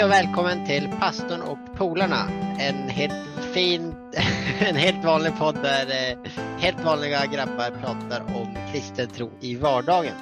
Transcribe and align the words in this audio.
Hej 0.00 0.04
och 0.04 0.12
välkommen 0.12 0.66
till 0.66 0.88
Pastorn 1.00 1.40
och 1.40 1.76
Polarna. 1.76 2.30
En 2.58 2.88
helt 2.88 3.44
fin, 3.54 3.94
en 4.60 4.76
helt 4.76 5.04
vanlig 5.04 5.38
podd 5.38 5.54
där 5.54 5.86
eh, 5.86 6.30
helt 6.58 6.80
vanliga 6.84 7.26
grabbar 7.26 7.70
pratar 7.70 8.20
om 8.20 8.72
kristen 8.72 9.08
tro 9.08 9.30
i 9.40 9.56
vardagen. 9.56 10.14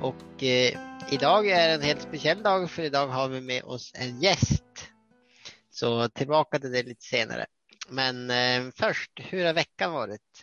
Och 0.00 0.42
eh, 0.42 0.78
idag 1.10 1.48
är 1.48 1.74
en 1.74 1.82
helt 1.82 2.02
speciell 2.02 2.42
dag 2.42 2.70
för 2.70 2.82
idag 2.82 3.06
har 3.06 3.28
vi 3.28 3.40
med 3.40 3.64
oss 3.64 3.92
en 3.94 4.20
gäst. 4.20 4.88
Så 5.70 6.08
tillbaka 6.08 6.58
till 6.58 6.72
det 6.72 6.82
lite 6.82 7.04
senare. 7.04 7.46
Men 7.88 8.30
eh, 8.30 8.72
först, 8.74 9.12
hur 9.16 9.44
har 9.44 9.52
veckan 9.52 9.92
varit? 9.92 10.42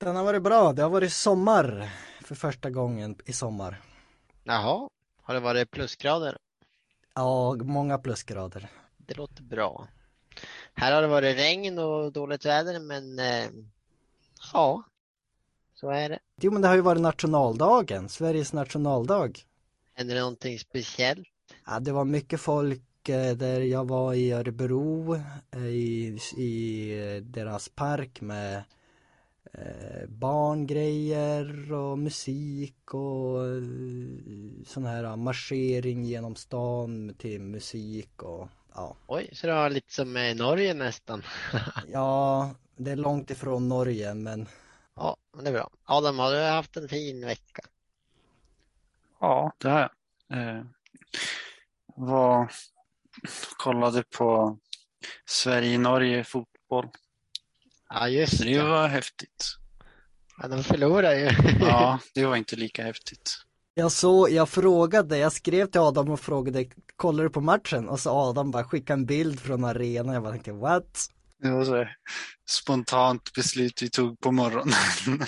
Den 0.00 0.16
har 0.16 0.24
varit 0.24 0.42
bra. 0.42 0.72
Det 0.72 0.82
har 0.82 0.90
varit 0.90 1.12
sommar 1.12 1.90
för 2.24 2.34
första 2.34 2.70
gången 2.70 3.16
i 3.24 3.32
sommar. 3.32 3.80
Jaha, 4.44 4.88
har 5.22 5.34
det 5.34 5.40
varit 5.40 5.70
plusgrader? 5.70 6.38
Ja, 7.14 7.54
många 7.54 7.98
plusgrader. 7.98 8.70
Det 8.96 9.16
låter 9.16 9.42
bra. 9.42 9.88
Här 10.74 10.92
har 10.92 11.02
det 11.02 11.08
varit 11.08 11.36
regn 11.36 11.78
och 11.78 12.12
dåligt 12.12 12.44
väder 12.44 12.80
men 12.80 13.18
eh, 13.18 13.50
ja, 14.52 14.82
så 15.74 15.90
är 15.90 16.08
det. 16.08 16.18
Jo, 16.40 16.52
men 16.52 16.62
det 16.62 16.68
har 16.68 16.74
ju 16.74 16.80
varit 16.80 17.02
nationaldagen, 17.02 18.08
Sveriges 18.08 18.52
nationaldag. 18.52 19.32
Händer 19.94 20.14
det 20.14 20.20
någonting 20.20 20.58
speciellt? 20.58 21.28
Ja, 21.66 21.80
det 21.80 21.92
var 21.92 22.04
mycket 22.04 22.40
folk 22.40 23.08
eh, 23.08 23.36
där 23.36 23.60
jag 23.60 23.88
var 23.88 24.14
i 24.14 24.32
Örebro 24.32 25.14
eh, 25.50 25.66
i, 25.66 26.18
i 26.36 27.20
deras 27.24 27.68
park 27.68 28.20
med 28.20 28.62
eh, 29.54 30.08
barngrejer 30.08 31.72
och 31.72 31.98
musik 31.98 32.94
och 32.94 33.46
eh, 33.46 33.62
sån 34.66 34.84
här 34.84 35.16
marschering 35.16 36.04
genom 36.04 36.34
stan 36.34 37.14
till 37.18 37.40
musik 37.40 38.22
och 38.22 38.48
ja. 38.74 38.96
Oj, 39.06 39.30
så 39.32 39.46
det 39.46 39.52
var 39.54 39.70
lite 39.70 39.94
som 39.94 40.16
i 40.16 40.34
Norge 40.34 40.74
nästan. 40.74 41.22
Ja, 41.92 42.50
det 42.76 42.90
är 42.90 42.96
långt 42.96 43.30
ifrån 43.30 43.68
Norge 43.68 44.14
men 44.14 44.46
ja, 44.94 45.16
men 45.34 45.44
det 45.44 45.50
är 45.50 45.54
bra. 45.54 45.70
Adam, 45.84 46.18
har 46.18 46.32
du 46.32 46.40
haft 46.40 46.76
en 46.76 46.88
fin 46.88 47.26
vecka? 47.26 47.62
Ja, 49.20 49.52
det 49.58 49.68
har 49.68 49.80
jag. 49.80 49.90
Eh, 50.38 50.64
var, 51.96 52.52
kollade 53.56 54.02
på 54.02 54.58
Sverige-Norge 55.24 56.24
fotboll. 56.24 56.88
Ja, 57.94 58.08
just 58.08 58.38
Det 58.38 58.44
det. 58.54 58.62
var 58.62 58.88
häftigt. 58.88 59.44
Ja, 60.42 60.48
de 60.48 60.64
förlorade 60.64 61.20
ju. 61.20 61.30
Ja, 61.60 61.98
det 62.14 62.26
var 62.26 62.36
inte 62.36 62.56
lika 62.56 62.82
häftigt. 62.84 63.36
Jag 63.74 63.92
så, 63.92 64.28
jag 64.30 64.48
frågade, 64.48 65.18
jag 65.18 65.32
skrev 65.32 65.66
till 65.66 65.80
Adam 65.80 66.10
och 66.10 66.20
frågade, 66.20 66.66
kollar 66.96 67.24
du 67.24 67.30
på 67.30 67.40
matchen? 67.40 67.88
Och 67.88 68.00
så 68.00 68.10
Adam 68.10 68.50
bara 68.50 68.64
skickade 68.64 69.00
en 69.00 69.06
bild 69.06 69.40
från 69.40 69.64
arenan, 69.64 70.14
jag 70.14 70.22
bara 70.22 70.32
tänkte 70.32 70.52
what? 70.52 71.06
Det 71.42 71.50
var 71.50 71.64
så 71.64 71.86
spontant 72.50 73.32
beslut 73.34 73.82
vi 73.82 73.90
tog 73.90 74.20
på 74.20 74.32
morgonen. 74.32 74.74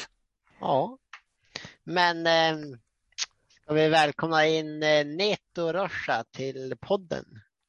Ja. 0.60 0.98
Men 1.84 2.26
eh, 2.26 2.66
ska 3.62 3.74
vi 3.74 3.88
välkomna 3.88 4.46
in 4.46 4.82
eh, 4.82 5.06
Neto 5.06 5.72
Rocha 5.72 6.24
till 6.32 6.74
podden? 6.80 7.24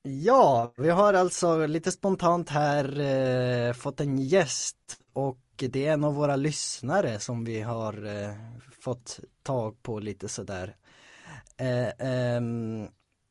Ja, 0.09 0.73
vi 0.77 0.89
har 0.89 1.13
alltså 1.13 1.65
lite 1.65 1.91
spontant 1.91 2.49
här 2.49 2.99
eh, 2.99 3.73
fått 3.73 4.01
en 4.01 4.17
gäst 4.17 4.77
och 5.13 5.39
det 5.55 5.85
är 5.85 5.93
en 5.93 6.03
av 6.03 6.15
våra 6.15 6.35
lyssnare 6.35 7.19
som 7.19 7.43
vi 7.43 7.61
har 7.61 8.05
eh, 8.05 8.33
fått 8.81 9.19
tag 9.43 9.83
på 9.83 9.99
lite 9.99 10.27
sådär. 10.27 10.75
Eh, 11.57 11.89
ehm, 11.99 12.87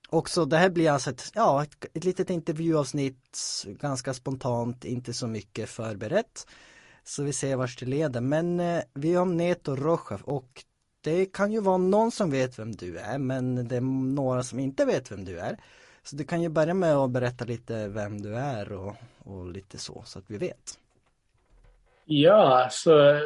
också 0.08 0.44
det 0.44 0.56
här 0.56 0.70
blir 0.70 0.90
alltså 0.90 1.10
ett, 1.10 1.30
ja, 1.34 1.62
ett, 1.62 1.84
ett 1.94 2.04
litet 2.04 2.30
intervjuavsnitt, 2.30 3.38
ganska 3.66 4.14
spontant, 4.14 4.84
inte 4.84 5.12
så 5.14 5.26
mycket 5.26 5.68
förberett. 5.68 6.46
Så 7.04 7.22
vi 7.22 7.32
ser 7.32 7.56
vart 7.56 7.78
det 7.80 7.86
leder, 7.86 8.20
men 8.20 8.60
eh, 8.60 8.82
vi 8.94 9.14
har 9.14 9.24
Neto 9.24 9.76
Rocha 9.76 10.18
och 10.24 10.64
det 11.00 11.26
kan 11.26 11.52
ju 11.52 11.60
vara 11.60 11.76
någon 11.76 12.10
som 12.10 12.30
vet 12.30 12.58
vem 12.58 12.72
du 12.72 12.98
är, 12.98 13.18
men 13.18 13.68
det 13.68 13.76
är 13.76 13.80
några 14.14 14.42
som 14.42 14.58
inte 14.58 14.84
vet 14.84 15.12
vem 15.12 15.24
du 15.24 15.38
är. 15.38 15.60
Så 16.06 16.16
du 16.16 16.24
kan 16.24 16.42
ju 16.42 16.48
börja 16.48 16.74
med 16.74 16.94
att 16.94 17.10
berätta 17.10 17.44
lite 17.44 17.88
vem 17.88 18.22
du 18.22 18.36
är 18.36 18.72
och, 18.72 18.96
och 19.18 19.46
lite 19.46 19.78
så, 19.78 20.02
så 20.04 20.18
att 20.18 20.24
vi 20.30 20.38
vet. 20.38 20.78
Ja, 22.04 22.68
så 22.70 23.20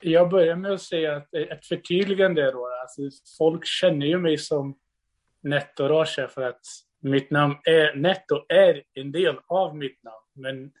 jag 0.00 0.30
börjar 0.30 0.56
med 0.56 0.72
att 0.72 0.82
säga 0.82 1.16
att 1.16 1.34
ett 1.34 1.66
förtydligande 1.66 2.50
då. 2.50 2.68
Alltså, 2.82 3.02
folk 3.38 3.66
känner 3.66 4.06
ju 4.06 4.18
mig 4.18 4.38
som 4.38 4.78
Netto 5.42 5.88
Roche 5.88 6.28
för 6.28 6.42
att 6.42 6.60
mitt 7.00 7.30
namn 7.30 7.54
är 7.64 7.94
Netto 7.94 8.44
är 8.48 8.82
en 8.94 9.12
del 9.12 9.38
av 9.46 9.76
mitt 9.76 10.02
namn. 10.02 10.24
Men 10.32 10.72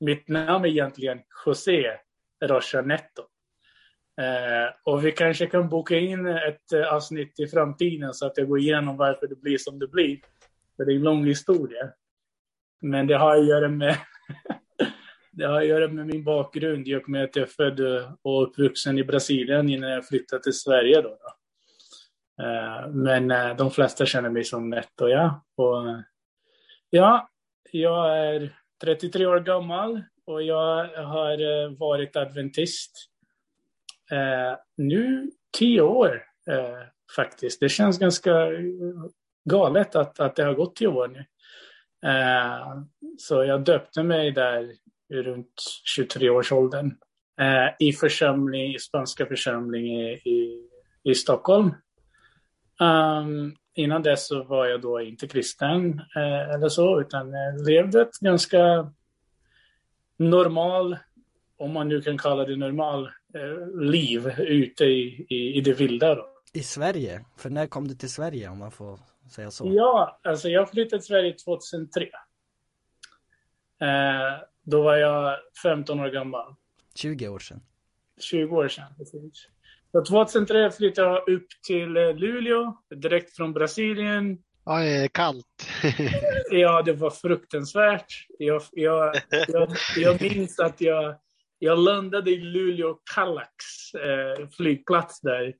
mitt 0.00 0.28
namn 0.28 0.64
är 0.64 0.68
egentligen 0.68 1.20
José 1.46 1.98
Rocha 2.44 2.82
Netto. 2.82 3.22
Eh, 4.20 4.74
och 4.84 5.04
vi 5.04 5.12
kanske 5.12 5.46
kan 5.46 5.68
boka 5.68 5.98
in 5.98 6.26
ett 6.26 6.72
eh, 6.72 6.94
avsnitt 6.94 7.40
i 7.40 7.46
framtiden 7.46 8.14
så 8.14 8.26
att 8.26 8.38
jag 8.38 8.48
går 8.48 8.58
igenom 8.58 8.96
varför 8.96 9.26
det 9.26 9.40
blir 9.40 9.58
som 9.58 9.78
det 9.78 9.88
blir. 9.88 10.20
För 10.80 10.84
det 10.84 10.92
är 10.92 10.96
en 10.96 11.02
lång 11.02 11.26
historia. 11.26 11.92
Men 12.80 13.06
det 13.06 13.14
har 13.14 13.36
att 13.36 13.46
göra 13.46 13.68
med 13.68 13.96
det 15.32 15.44
har 15.44 15.60
att 15.60 15.66
göra 15.66 15.88
med 15.88 16.06
min 16.06 16.24
bakgrund 16.24 16.88
i 16.88 16.96
och 16.96 17.08
med 17.08 17.24
att 17.24 17.36
jag 17.36 17.42
är 17.42 17.46
född 17.46 17.80
och 18.22 18.42
uppvuxen 18.42 18.98
i 18.98 19.04
Brasilien 19.04 19.68
innan 19.68 19.90
jag 19.90 20.06
flyttade 20.06 20.42
till 20.42 20.52
Sverige. 20.52 21.02
Då, 21.02 21.08
då. 21.08 21.34
Eh, 22.44 22.88
men 22.88 23.30
eh, 23.30 23.56
de 23.56 23.70
flesta 23.70 24.06
känner 24.06 24.30
mig 24.30 24.44
som 24.44 24.70
Netto, 24.70 25.08
ja. 25.08 25.44
Och, 25.56 25.84
ja, 26.90 27.28
jag 27.70 28.18
är 28.18 28.56
33 28.80 29.26
år 29.26 29.40
gammal 29.40 30.02
och 30.26 30.42
jag 30.42 30.88
har 30.88 31.62
eh, 31.62 31.70
varit 31.70 32.16
adventist 32.16 33.06
nu 34.76 35.30
tio 35.58 35.80
år 35.80 36.22
faktiskt. 37.16 37.60
Det 37.60 37.68
känns 37.68 37.98
ganska 37.98 38.46
galet 39.44 39.96
att, 39.96 40.20
att 40.20 40.36
det 40.36 40.44
har 40.44 40.54
gått 40.54 40.80
i 40.80 40.86
år 40.86 41.08
nu. 41.08 41.24
Eh, 42.10 42.82
så 43.18 43.44
jag 43.44 43.64
döpte 43.64 44.02
mig 44.02 44.30
där 44.30 44.72
runt 45.12 45.62
23-årsåldern 45.98 46.96
eh, 47.40 47.88
i 47.88 47.92
församling, 47.92 48.74
i 48.74 48.78
spanska 48.78 49.26
församling 49.26 50.00
i, 50.00 50.12
i, 50.12 50.68
i 51.04 51.14
Stockholm. 51.14 51.74
Um, 52.80 53.56
innan 53.74 54.02
dess 54.02 54.26
så 54.26 54.44
var 54.44 54.66
jag 54.66 54.80
då 54.80 55.00
inte 55.00 55.28
kristen 55.28 56.02
eh, 56.16 56.54
eller 56.54 56.68
så, 56.68 57.00
utan 57.00 57.32
levde 57.66 58.02
ett 58.02 58.18
ganska 58.18 58.92
normal, 60.16 60.98
om 61.56 61.72
man 61.72 61.88
nu 61.88 62.00
kan 62.00 62.18
kalla 62.18 62.44
det 62.44 62.56
normal, 62.56 63.06
eh, 63.34 63.80
liv 63.80 64.26
ute 64.38 64.84
i, 64.84 65.26
i, 65.28 65.58
i 65.58 65.60
det 65.60 65.72
vilda. 65.72 66.14
Då. 66.14 66.26
I 66.52 66.62
Sverige, 66.62 67.24
för 67.36 67.50
när 67.50 67.66
kom 67.66 67.88
du 67.88 67.94
till 67.94 68.10
Sverige 68.10 68.48
om 68.48 68.58
man 68.58 68.70
får 68.70 68.98
säga 69.32 69.50
så? 69.50 69.72
Ja, 69.74 70.20
alltså 70.22 70.48
jag 70.48 70.70
flyttade 70.70 71.00
till 71.00 71.06
Sverige 71.06 71.34
2003. 71.34 72.08
Eh, 73.80 73.88
då 74.62 74.82
var 74.82 74.96
jag 74.96 75.38
15 75.62 76.00
år 76.00 76.08
gammal. 76.08 76.54
20 76.94 77.28
år 77.28 77.38
sedan. 77.38 77.60
20 78.20 78.56
år 78.56 78.68
sedan. 78.68 78.94
Precis. 78.98 79.48
Så 79.92 80.04
2003 80.04 80.70
flyttade 80.70 81.08
jag 81.08 81.28
upp 81.28 81.46
till 81.66 81.96
eh, 81.96 82.14
Luleå, 82.14 82.76
direkt 82.94 83.36
från 83.36 83.52
Brasilien. 83.52 84.38
Oj, 84.64 85.08
kallt. 85.12 85.66
Ja, 86.50 86.82
det 86.82 86.92
var 86.92 87.10
fruktansvärt. 87.10 88.26
Jag, 88.38 88.62
jag, 88.72 89.14
jag, 89.48 89.70
jag 89.96 90.22
minns 90.22 90.58
att 90.58 90.80
jag, 90.80 91.14
jag 91.58 91.78
landade 91.78 92.30
i 92.30 92.36
Luleå 92.36 92.98
Kallax 93.14 93.54
eh, 93.94 94.48
flygplats 94.48 95.20
där. 95.20 95.54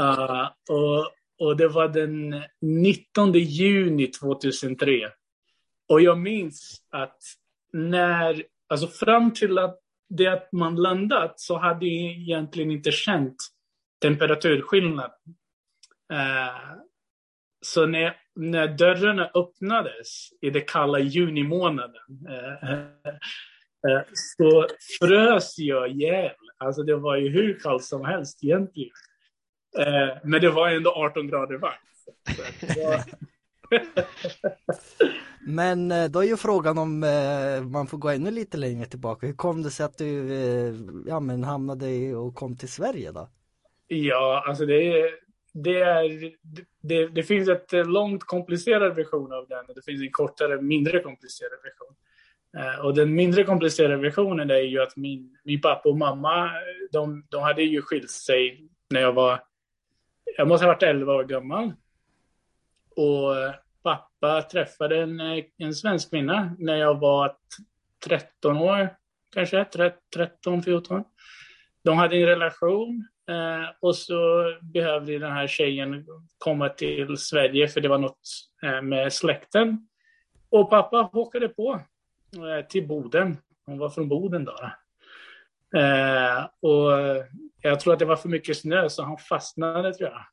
Uh, 0.00 0.48
och, 0.70 1.12
och 1.38 1.56
det 1.56 1.68
var 1.68 1.88
den 1.88 2.42
19 2.60 3.32
juni 3.32 4.06
2003. 4.06 5.10
Och 5.88 6.00
jag 6.00 6.18
minns 6.18 6.82
att 6.90 7.18
när, 7.72 8.44
alltså 8.68 8.86
fram 8.86 9.34
till 9.34 9.58
att 9.58 9.80
det 10.08 10.26
att 10.26 10.52
man 10.52 10.76
landat 10.76 11.40
så 11.40 11.58
hade 11.58 11.86
jag 11.86 12.12
egentligen 12.12 12.70
inte 12.70 12.92
känt 12.92 13.36
temperaturskillnad. 14.02 15.10
Uh, 16.12 16.76
så 17.60 17.86
när, 17.86 18.16
när 18.34 18.68
dörrarna 18.68 19.30
öppnades 19.34 20.28
i 20.40 20.50
det 20.50 20.60
kalla 20.60 20.98
junimånaden 20.98 22.26
uh, 22.28 22.78
uh, 23.92 24.02
så 24.12 24.66
frös 25.00 25.58
jag 25.58 25.90
ihjäl. 25.90 26.34
Alltså 26.58 26.82
det 26.82 26.96
var 26.96 27.16
ju 27.16 27.28
hur 27.28 27.58
kallt 27.58 27.84
som 27.84 28.04
helst 28.04 28.44
egentligen. 28.44 28.90
Uh, 29.78 30.18
men 30.24 30.40
det 30.40 30.50
var 30.50 30.68
ändå 30.68 30.90
18 30.90 31.28
grader 31.28 31.58
varmt. 31.58 31.76
Var... 32.76 33.02
Men 35.46 35.90
eh, 35.90 36.04
då 36.04 36.20
är 36.20 36.26
ju 36.26 36.36
frågan 36.36 36.78
om 36.78 37.02
eh, 37.02 37.62
man 37.62 37.86
får 37.86 37.98
gå 37.98 38.08
ännu 38.08 38.30
lite 38.30 38.56
längre 38.56 38.86
tillbaka. 38.86 39.26
Hur 39.26 39.34
kom 39.34 39.62
det 39.62 39.70
sig 39.70 39.86
att 39.86 39.98
du 39.98 40.32
eh, 40.32 40.74
ja, 41.06 41.20
men 41.20 41.44
hamnade 41.44 41.90
i 41.90 42.14
och 42.14 42.34
kom 42.34 42.56
till 42.56 42.68
Sverige 42.68 43.12
då? 43.12 43.28
Ja, 43.86 44.44
alltså 44.46 44.66
det 44.66 45.00
är, 45.00 45.10
det, 45.52 45.80
är, 45.80 46.32
det, 46.82 47.06
det 47.06 47.22
finns 47.22 47.48
ett 47.48 47.72
långt 47.72 48.24
komplicerad 48.24 48.96
version 48.96 49.32
av 49.32 49.48
den 49.48 49.64
och 49.68 49.74
det 49.74 49.84
finns 49.84 50.02
en 50.02 50.12
kortare, 50.12 50.62
mindre 50.62 51.00
komplicerad 51.00 51.58
version. 51.62 51.96
Eh, 52.58 52.84
och 52.84 52.94
den 52.94 53.14
mindre 53.14 53.44
komplicerade 53.44 53.96
versionen 53.96 54.50
är 54.50 54.60
ju 54.60 54.82
att 54.82 54.96
min, 54.96 55.36
min 55.44 55.60
pappa 55.60 55.88
och 55.88 55.98
mamma, 55.98 56.50
de, 56.92 57.26
de 57.28 57.42
hade 57.42 57.62
ju 57.62 57.82
skilt 57.82 58.10
sig 58.10 58.68
när 58.90 59.00
jag 59.00 59.12
var, 59.12 59.40
jag 60.36 60.48
måste 60.48 60.66
ha 60.66 60.72
varit 60.72 60.82
11 60.82 61.14
år 61.14 61.24
gammal. 61.24 61.72
Och 62.96 63.38
eh, 63.38 63.54
pappa 63.82 64.42
träffade 64.42 65.02
en, 65.02 65.20
eh, 65.20 65.44
en 65.58 65.74
svensk 65.74 66.10
kvinna 66.10 66.56
när 66.58 66.76
jag 66.76 67.00
var 67.00 67.36
13 68.04 68.56
år, 68.56 68.96
kanske 69.34 69.64
13, 70.14 70.62
14. 70.62 71.04
De 71.84 71.98
hade 71.98 72.16
en 72.16 72.26
relation 72.26 73.08
eh, 73.28 73.70
och 73.80 73.96
så 73.96 74.44
behövde 74.62 75.18
den 75.18 75.32
här 75.32 75.46
tjejen 75.46 76.06
komma 76.38 76.68
till 76.68 77.16
Sverige 77.16 77.68
för 77.68 77.80
det 77.80 77.88
var 77.88 77.98
något 77.98 78.28
eh, 78.62 78.82
med 78.82 79.12
släkten. 79.12 79.88
Och 80.50 80.70
pappa 80.70 81.10
hockade 81.12 81.48
på 81.48 81.80
eh, 82.36 82.66
till 82.66 82.88
Boden. 82.88 83.36
Hon 83.66 83.78
var 83.78 83.90
från 83.90 84.08
Boden 84.08 84.44
då. 84.44 84.70
Eh, 85.76 86.44
och 86.60 86.92
jag 87.62 87.80
tror 87.80 87.92
att 87.92 87.98
det 87.98 88.04
var 88.04 88.16
för 88.16 88.28
mycket 88.28 88.56
snö 88.56 88.88
så 88.88 89.02
han 89.02 89.18
fastnade 89.18 89.94
tror 89.94 90.10
jag. 90.10 90.26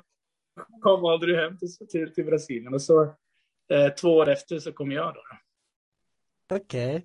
kom 0.82 1.04
aldrig 1.04 1.36
hem 1.36 1.58
till, 1.58 1.88
till, 1.88 2.14
till 2.14 2.24
Brasilien. 2.24 2.74
Och 2.74 2.82
så 2.82 3.02
eh, 3.72 3.88
två 4.00 4.16
år 4.16 4.28
efter 4.28 4.58
så 4.58 4.72
kom 4.72 4.92
jag 4.92 5.14
då. 5.14 5.22
Okej. 6.56 6.96
Okay. 6.96 7.02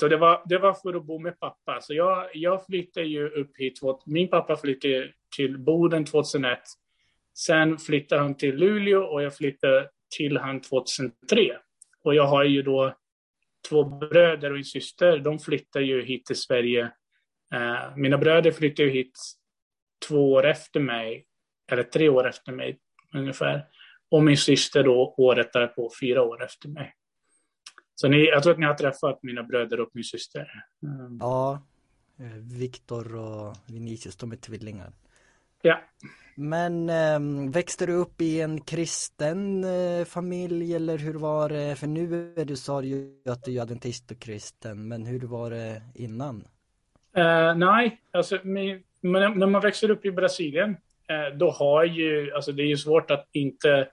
Så 0.00 0.08
det 0.08 0.16
var, 0.16 0.42
det 0.46 0.58
var 0.58 0.74
för 0.74 0.94
att 0.94 1.04
bo 1.04 1.18
med 1.18 1.40
pappa. 1.40 1.80
Så 1.80 1.94
jag, 1.94 2.36
jag 2.36 2.66
flyttade 2.66 3.06
ju 3.06 3.28
upp 3.28 3.50
hit. 3.56 3.80
Min 4.06 4.28
pappa 4.28 4.56
flyttade 4.56 5.12
till 5.36 5.58
Boden 5.58 6.04
2001. 6.04 6.58
Sen 7.38 7.78
flyttade 7.78 8.20
han 8.20 8.36
till 8.36 8.56
Luleå 8.56 9.02
och 9.02 9.22
jag 9.22 9.36
flyttade 9.36 9.88
till 10.16 10.36
han 10.36 10.60
2003. 10.60 11.12
Och 12.04 12.14
jag 12.14 12.26
har 12.26 12.44
ju 12.44 12.62
då 12.62 12.94
två 13.68 13.84
bröder 13.84 14.50
och 14.50 14.58
en 14.58 14.64
syster. 14.64 15.18
De 15.18 15.38
flyttade 15.38 15.84
ju 15.84 16.04
hit 16.04 16.26
till 16.26 16.36
Sverige. 16.36 16.92
Eh, 17.54 17.96
mina 17.96 18.18
bröder 18.18 18.50
flyttade 18.50 18.88
ju 18.88 18.94
hit 18.94 19.18
två 20.08 20.32
år 20.32 20.46
efter 20.46 20.80
mig, 20.80 21.24
eller 21.72 21.82
tre 21.82 22.08
år 22.08 22.28
efter 22.28 22.52
mig 22.52 22.78
ungefär. 23.14 23.66
Och 24.10 24.24
min 24.24 24.36
syster 24.36 24.84
då 24.84 25.14
året 25.16 25.52
därpå, 25.52 25.90
fyra 26.00 26.22
år 26.22 26.44
efter 26.44 26.68
mig. 26.68 26.94
Så 27.94 28.08
ni, 28.08 28.24
jag 28.24 28.42
tror 28.42 28.52
att 28.52 28.58
ni 28.58 28.66
har 28.66 28.74
träffat 28.74 29.22
mina 29.22 29.42
bröder 29.42 29.80
och 29.80 29.90
min 29.92 30.04
syster. 30.04 30.64
Mm. 30.82 31.18
Ja, 31.20 31.62
eh, 32.18 32.58
Viktor 32.58 33.16
och 33.16 33.56
Vinicius, 33.66 34.16
de 34.16 34.32
är 34.32 34.36
tvillingar. 34.36 34.92
Ja. 35.62 35.80
Men 36.36 36.88
äh, 36.88 37.50
växte 37.52 37.86
du 37.86 37.92
upp 37.92 38.20
i 38.20 38.40
en 38.40 38.60
kristen 38.60 39.64
äh, 39.64 40.04
familj 40.04 40.74
eller 40.74 40.98
hur 40.98 41.14
var 41.14 41.48
det? 41.48 41.76
För 41.76 41.86
nu 41.86 42.34
är 42.36 42.44
du 42.44 42.56
sa 42.56 42.82
ju 42.82 43.22
att 43.26 43.44
du 43.44 43.56
är 43.56 43.62
adventist 43.62 44.10
och 44.10 44.18
kristen, 44.18 44.88
men 44.88 45.06
hur 45.06 45.20
var 45.20 45.50
det 45.50 45.82
innan? 45.94 46.36
Uh, 47.18 47.54
nej, 47.56 48.00
alltså 48.10 48.38
min, 48.42 48.82
när 49.00 49.46
man 49.46 49.60
växer 49.60 49.90
upp 49.90 50.04
i 50.04 50.10
Brasilien, 50.10 50.70
uh, 50.70 51.36
då 51.36 51.50
har 51.50 51.84
ju, 51.84 52.32
alltså 52.34 52.52
det 52.52 52.62
är 52.62 52.66
ju 52.66 52.76
svårt 52.76 53.10
att 53.10 53.28
inte 53.32 53.88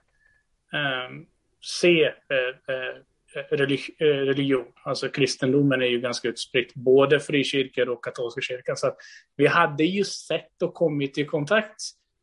um, 1.08 1.26
se 1.60 2.06
uh, 2.06 3.02
Eh, 3.36 4.06
religion. 4.06 4.64
Alltså 4.82 5.08
kristendomen 5.08 5.82
är 5.82 5.86
ju 5.86 6.00
ganska 6.00 6.28
utspritt, 6.28 6.74
både 6.74 7.20
frikyrkor 7.20 7.88
och 7.88 8.04
katolska 8.04 8.40
kyrkan. 8.40 8.76
Så 8.76 8.92
vi 9.36 9.46
hade 9.46 9.84
ju 9.84 10.04
sett 10.04 10.62
och 10.62 10.74
kommit 10.74 11.18
i 11.18 11.24
kontakt, 11.24 11.82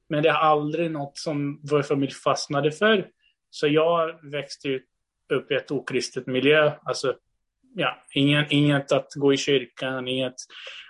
men 0.10 0.24
det 0.24 0.30
är 0.30 0.34
aldrig 0.34 0.92
något 0.92 1.18
som 1.18 1.62
vår 1.64 1.82
familj 1.82 2.12
fastnade 2.12 2.72
för. 2.72 3.08
Så 3.50 3.68
jag 3.68 4.32
växte 4.32 4.80
upp 5.34 5.52
i 5.52 5.56
ett 5.56 5.72
okristet 5.72 6.28
miljö. 6.28 6.72
Alltså, 6.84 7.16
ja, 7.76 8.04
ingen, 8.14 8.46
inget 8.50 8.92
att 8.92 9.14
gå 9.16 9.34
i 9.34 9.38
kyrkan, 9.38 10.08
inget. 10.08 10.36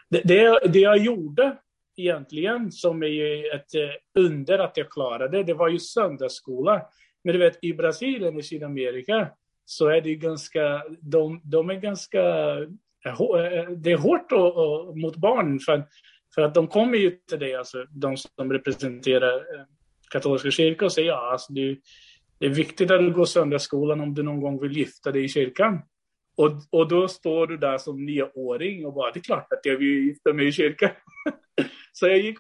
Det, 0.10 0.22
det, 0.24 0.60
det 0.68 0.80
jag 0.80 0.98
gjorde 0.98 1.58
egentligen, 1.98 2.72
som 2.72 3.04
är 3.04 3.08
ju 3.08 3.48
ett 3.48 3.76
eh, 3.76 4.22
under 4.24 4.60
att 4.60 4.78
jag 4.78 4.90
klarade, 4.90 5.44
det 5.44 5.54
var 5.54 5.70
ju 5.70 5.80
söndagsskola. 5.80 6.82
Men 7.24 7.34
du 7.34 7.40
vet, 7.40 7.64
i 7.64 7.74
Brasilien, 7.74 8.40
i 8.40 8.44
Sydamerika, 8.44 9.30
så 9.66 9.88
är 9.88 10.02
det 10.02 10.16
ganska, 10.16 10.84
de, 11.02 11.42
de 11.44 11.70
är 11.70 11.76
ganska, 11.76 12.22
eh, 13.06 13.22
eh, 13.22 13.70
det 13.70 13.92
är 13.92 13.98
hårt 13.98 14.32
och, 14.32 14.58
och, 14.58 14.98
mot 14.98 15.16
barn 15.16 15.60
för, 15.60 15.84
för 16.36 16.42
att 16.42 16.54
de 16.54 16.68
kommer 16.68 16.98
ju 16.98 17.12
till 17.12 17.40
dig, 17.40 17.56
alltså 17.56 17.86
de 17.90 18.18
som 18.18 18.54
representerar 18.54 19.36
eh, 19.36 19.66
katolska 20.12 20.52
kyrkan 20.52 20.86
och 20.86 20.92
säger 20.92 21.08
ja, 21.08 21.32
alltså 21.32 21.54
det, 21.54 21.78
det 22.40 22.46
är 22.46 22.50
viktigt 22.50 22.92
att 22.92 23.00
du 23.00 23.14
går 23.14 23.26
söndagsskolan 23.26 24.02
om 24.02 24.14
du 24.14 24.24
någon 24.24 24.42
gång 24.42 24.62
vill 24.62 24.78
gifta 24.78 25.12
dig 25.12 25.24
i 25.24 25.30
kyrkan. 25.30 25.82
Och, 26.36 26.52
och 26.70 26.88
då 26.88 27.08
står 27.08 27.48
du 27.48 27.58
där 27.58 27.78
som 27.78 28.06
nioåring 28.06 28.86
och 28.86 28.94
bara, 28.94 29.12
det 29.12 29.20
är 29.20 29.24
klart 29.24 29.54
att 29.54 29.66
jag 29.66 29.78
vill 29.78 30.04
gifta 30.06 30.34
mig 30.34 30.48
i 30.48 30.52
kyrkan. 30.52 30.90
så 31.94 32.08
jag 32.08 32.18
gick 32.18 32.38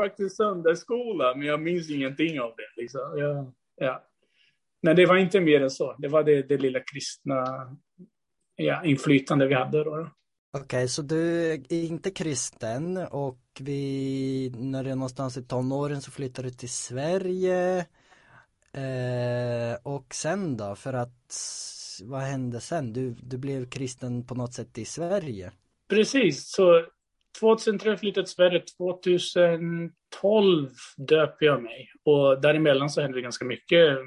faktiskt 0.00 0.36
söndagsskola, 0.36 1.34
men 1.34 1.46
jag 1.46 1.60
minns 1.60 1.90
ingenting 1.90 2.40
av 2.40 2.54
det. 2.56 2.80
Liksom. 2.80 3.00
Ja, 3.16 3.52
ja. 3.76 4.07
Nej, 4.80 4.94
det 4.94 5.06
var 5.06 5.16
inte 5.16 5.40
mer 5.40 5.60
än 5.60 5.70
så. 5.70 5.96
Det 5.98 6.08
var 6.08 6.24
det, 6.24 6.42
det 6.42 6.58
lilla 6.58 6.80
kristna 6.80 7.44
ja, 8.56 8.84
inflytande 8.84 9.46
vi 9.46 9.54
hade 9.54 9.84
då. 9.84 9.96
då. 9.96 10.10
Okej, 10.52 10.64
okay, 10.64 10.88
så 10.88 11.02
du 11.02 11.52
är 11.52 11.72
inte 11.72 12.10
kristen 12.10 12.96
och 12.96 13.40
vi, 13.60 14.52
när 14.56 14.84
du 14.84 14.90
är 14.90 14.94
någonstans 14.94 15.36
i 15.36 15.42
tonåren 15.42 16.00
så 16.00 16.10
flyttar 16.10 16.42
du 16.42 16.50
till 16.50 16.68
Sverige. 16.68 17.78
Eh, 18.72 19.76
och 19.82 20.14
sen 20.14 20.56
då, 20.56 20.74
för 20.74 20.92
att 20.92 21.34
vad 22.02 22.20
hände 22.20 22.60
sen? 22.60 22.92
Du, 22.92 23.14
du 23.22 23.38
blev 23.38 23.70
kristen 23.70 24.26
på 24.26 24.34
något 24.34 24.54
sätt 24.54 24.78
i 24.78 24.84
Sverige? 24.84 25.52
Precis, 25.88 26.50
så 26.50 26.86
2003 27.40 27.96
flyttade 27.96 28.26
till 28.26 28.34
Sverige, 28.34 28.62
2012 30.20 30.70
döpte 30.96 31.44
jag 31.44 31.62
mig 31.62 31.88
och 32.04 32.40
däremellan 32.40 32.90
så 32.90 33.00
hände 33.00 33.18
det 33.18 33.22
ganska 33.22 33.44
mycket 33.44 33.98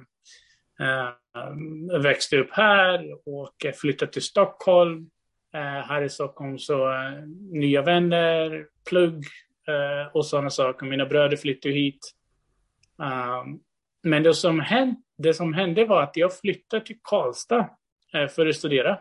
Eh, 0.82 2.00
växte 2.02 2.38
upp 2.38 2.52
här 2.52 3.14
och 3.26 3.56
flyttade 3.82 4.12
till 4.12 4.22
Stockholm. 4.22 5.10
Eh, 5.54 5.88
här 5.88 6.02
i 6.02 6.10
Stockholm 6.10 6.60
så 6.60 6.92
eh, 6.92 7.24
nya 7.52 7.82
vänner, 7.82 8.66
plugg 8.90 9.26
eh, 9.68 10.16
och 10.16 10.26
sådana 10.26 10.50
saker. 10.50 10.86
Mina 10.86 11.06
bröder 11.06 11.38
flyttade 11.38 11.76
hit. 11.76 12.12
Ehm, 13.04 13.60
men 14.04 14.24
det 14.24 14.34
som, 14.34 14.60
hände, 14.60 15.02
det 15.18 15.34
som 15.34 15.54
hände 15.54 15.86
var 15.86 16.04
att 16.04 16.18
jag 16.18 16.40
flyttade 16.40 16.86
till 16.86 16.98
Karlstad 17.04 17.70
eh, 18.14 18.28
för 18.28 18.48
att 18.48 18.56
studera. 18.56 19.00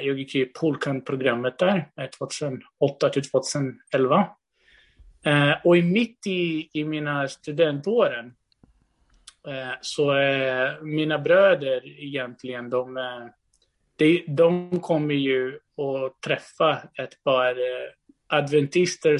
Jag 0.00 0.18
gick 0.18 0.34
i 0.34 0.44
Polkan-programmet 0.44 1.58
där 1.58 1.90
2008 2.18 3.08
till 3.08 3.30
2011. 3.30 4.28
Och 5.64 5.76
mitt 5.76 6.26
i, 6.26 6.70
i 6.72 6.84
mina 6.84 7.28
studentåren 7.28 8.34
Eh, 9.48 9.74
så 9.80 10.16
eh, 10.16 10.82
mina 10.82 11.18
bröder 11.18 12.02
egentligen, 12.02 12.70
de, 12.70 12.96
eh, 12.96 13.26
de, 13.96 14.24
de 14.28 14.80
kommer 14.80 15.14
ju 15.14 15.54
att 15.56 16.22
träffa 16.22 16.82
ett 16.98 17.24
par 17.24 17.50
eh, 17.50 17.90
adventister, 18.26 19.18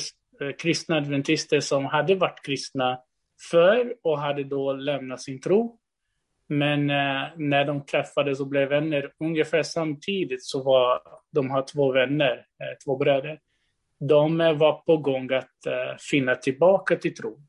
kristna 0.59 0.97
adventister 0.97 1.61
som 1.61 1.85
hade 1.85 2.14
varit 2.14 2.47
kristna 2.47 2.99
förr 3.50 3.95
och 4.02 4.19
hade 4.19 4.45
då 4.45 4.73
lämnat 4.73 5.23
sin 5.23 5.40
tro. 5.40 5.78
Men 6.49 6.87
när 7.37 7.64
de 7.64 7.87
träffades 7.87 8.40
och 8.40 8.47
blev 8.47 8.69
vänner 8.69 9.12
ungefär 9.21 9.62
samtidigt 9.62 10.45
så 10.45 10.62
var 10.62 11.02
de 11.33 11.50
har 11.50 11.64
två 11.73 11.93
vänner, 11.93 12.47
två 12.85 12.97
bröder. 12.97 13.40
De 14.00 14.38
var 14.38 14.73
på 14.73 14.97
gång 14.97 15.33
att 15.33 15.59
finna 16.11 16.35
tillbaka 16.35 16.97
till 16.97 17.14
tron. 17.14 17.47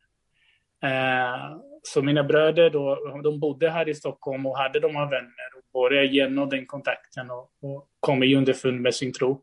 Så 1.87 2.01
mina 2.01 2.23
bröder 2.23 2.69
då, 2.69 3.19
de 3.23 3.39
bodde 3.39 3.69
här 3.69 3.89
i 3.89 3.95
Stockholm 3.95 4.45
och 4.45 4.57
hade 4.57 4.79
de 4.79 4.95
här 4.95 5.09
vänner 5.09 5.49
och 5.57 5.81
började 5.81 6.07
genom 6.07 6.49
den 6.49 6.65
kontakten 6.65 7.31
och, 7.31 7.49
och 7.61 7.87
kom 7.99 8.23
i 8.23 8.35
underfund 8.35 8.81
med 8.81 8.95
sin 8.95 9.13
tro. 9.13 9.41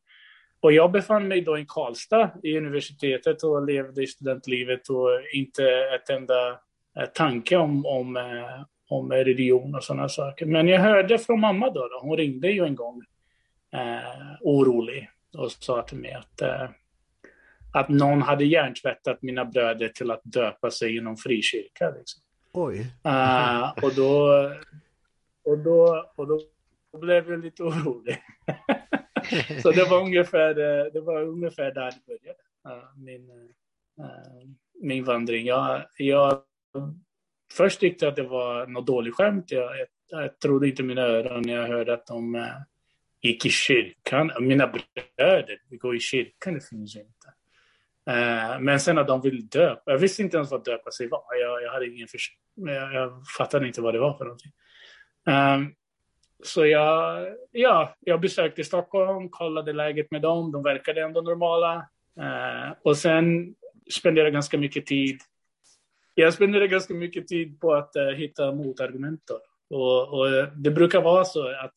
Och 0.61 0.73
jag 0.73 0.93
befann 0.93 1.29
mig 1.29 1.41
då 1.41 1.59
i 1.59 1.65
Karlstad 1.69 2.31
i 2.43 2.57
universitetet 2.57 3.43
och 3.43 3.67
levde 3.67 4.03
i 4.03 4.07
studentlivet 4.07 4.89
och 4.89 5.09
inte 5.33 5.65
ett 5.95 6.11
enda 6.11 6.51
eh, 6.99 7.07
tanke 7.15 7.57
om, 7.57 7.87
om, 7.87 8.17
eh, 8.17 8.65
om 8.89 9.13
religion 9.13 9.75
och 9.75 9.85
sådana 9.85 10.09
saker. 10.09 10.47
Men 10.47 10.69
jag 10.69 10.81
hörde 10.81 11.19
från 11.19 11.41
mamma 11.41 11.71
då, 11.71 11.81
då 11.81 12.01
hon 12.03 12.17
ringde 12.17 12.51
ju 12.51 12.65
en 12.65 12.77
gång 12.77 13.03
eh, 13.75 14.39
orolig 14.41 15.11
och 15.39 15.51
sa 15.51 15.83
till 15.83 15.99
mig 15.99 16.13
att 16.13 16.43
eh, 16.43 16.69
att 17.73 17.89
någon 17.89 18.23
hade 18.23 18.45
hjärntvättat 18.45 19.23
mina 19.23 19.45
bröder 19.45 19.89
till 19.89 20.11
att 20.11 20.21
döpa 20.25 20.71
sig 20.71 20.97
inom 20.97 21.17
frikyrka. 21.17 21.91
Liksom. 21.91 22.23
Oj. 22.55 22.79
Uh, 23.07 23.71
och, 23.85 23.95
då, 23.97 24.31
och, 25.45 25.59
då, 25.59 26.11
och 26.17 26.27
då 26.27 26.41
blev 26.99 27.31
jag 27.31 27.45
lite 27.45 27.63
orolig. 27.63 28.19
så 29.63 29.71
det 29.71 29.85
var 29.91 30.03
ungefär, 30.03 30.51
eh, 30.51 30.93
det 30.93 31.01
var 31.01 31.23
ungefär 31.23 31.75
där 31.75 31.91
det 31.91 32.07
började. 32.07 32.39
Uh, 32.69 32.99
min, 32.99 33.31
uh, 33.31 34.51
min 34.81 35.05
vandring. 35.05 35.47
Jag, 35.47 35.87
jag 35.97 36.43
först 37.53 37.81
tyckte 37.81 38.09
att 38.09 38.17
det 38.17 38.23
var 38.23 38.67
något 38.67 38.87
dåligt 38.87 39.15
skämt. 39.15 39.51
Jag, 39.51 39.79
jag, 39.79 39.87
jag 40.09 40.39
trodde 40.41 40.69
inte 40.69 40.83
mina 40.83 41.03
öron 41.03 41.43
när 41.47 41.53
jag 41.53 41.69
hörde 41.69 41.95
att 41.95 42.07
de 42.07 42.35
uh, 42.35 42.47
gick 43.21 43.47
i 43.47 43.51
kyrkan. 43.51 44.31
Mina 44.41 44.67
bröder 44.67 45.59
går 45.71 45.97
i 45.97 46.01
kyrkan, 46.01 46.55
det 46.55 46.69
finns 46.71 46.97
inte. 46.97 47.35
Eh, 48.11 48.61
men 48.61 48.81
sen 48.81 48.99
att 48.99 49.07
de 49.07 49.21
vill 49.21 49.49
döpa. 49.49 49.91
Jag 49.91 49.99
visste 49.99 50.23
inte 50.23 50.37
ens 50.37 50.51
vad 50.51 50.65
döpa 50.65 50.91
sig 50.91 51.09
var. 51.09 51.25
Jag, 51.41 51.63
jag 51.63 51.73
hade 51.73 51.87
ingen 51.87 52.09
för, 52.09 52.19
jag, 52.73 52.95
jag 52.95 53.23
fattade 53.39 53.67
inte 53.67 53.81
vad 53.81 53.95
det 53.95 54.01
var 54.01 54.19
för 54.19 54.25
någonting. 54.25 54.53
Um, 55.27 55.75
så 56.45 56.67
jag, 56.67 57.27
ja, 57.51 57.97
jag 58.01 58.21
besökte 58.21 58.65
Stockholm, 58.65 59.29
kollade 59.29 59.73
läget 59.73 60.11
med 60.11 60.23
dem. 60.23 60.53
De 60.53 60.63
verkade 60.63 61.03
ändå 61.03 61.21
normala. 61.21 61.77
Uh, 62.21 62.73
och 62.83 62.97
sen 62.97 63.55
spenderade 63.91 64.27
jag 64.27 64.35
ganska 64.35 64.59
mycket 64.59 64.87
tid. 64.87 65.21
Jag 66.15 66.35
spenderade 66.35 66.69
ganska 66.69 66.95
mycket 66.95 67.29
tid 67.29 67.61
på 67.61 67.75
att 67.75 67.97
uh, 67.97 68.17
hitta 68.17 68.53
motargument. 68.53 69.31
Och, 69.71 70.09
och, 70.09 70.27
det 70.57 70.71
brukar 70.71 71.03
vara 71.03 71.25
så 71.25 71.49
att 71.49 71.75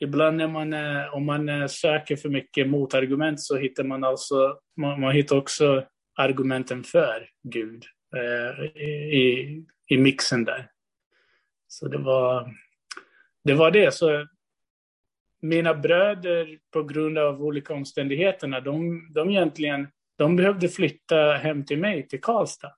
ibland 0.00 0.36
när 0.36 0.48
man, 0.48 0.72
eh, 0.72 1.14
om 1.14 1.26
man 1.26 1.48
eh, 1.48 1.66
söker 1.66 2.16
för 2.16 2.28
mycket 2.28 2.68
motargument 2.68 3.40
så 3.40 3.56
hittar 3.56 3.84
man 3.84 4.04
alltså, 4.04 4.58
man, 4.76 5.00
man 5.00 5.12
hittar 5.12 5.36
också 5.36 5.84
argumenten 6.16 6.84
för 6.84 7.28
Gud 7.42 7.84
eh, 8.16 8.64
i, 9.14 9.64
i 9.88 9.98
mixen 9.98 10.44
där. 10.44 10.70
Så 11.68 11.88
det 11.88 11.98
var, 11.98 12.54
det 13.44 13.54
var 13.54 13.70
det. 13.70 13.94
Så 13.94 14.26
mina 15.42 15.74
bröder, 15.74 16.58
på 16.72 16.82
grund 16.82 17.18
av 17.18 17.42
olika 17.42 17.74
omständigheterna, 17.74 18.60
de, 18.60 19.06
de 19.14 19.30
egentligen 19.30 19.88
de 20.18 20.36
behövde 20.36 20.68
flytta 20.68 21.32
hem 21.32 21.64
till 21.64 21.78
mig, 21.78 22.08
till 22.08 22.20
Karlstad, 22.20 22.72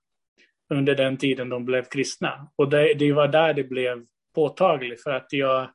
under 0.75 0.95
den 0.95 1.17
tiden 1.17 1.49
de 1.49 1.65
blev 1.65 1.85
kristna. 1.85 2.51
Och 2.57 2.71
det, 2.71 2.95
det 2.95 3.13
var 3.13 3.29
där 3.29 3.55
det 3.55 3.65
blev 3.65 4.07
påtagligt, 4.35 5.03
för 5.03 5.11
att 5.11 5.33
jag, 5.33 5.71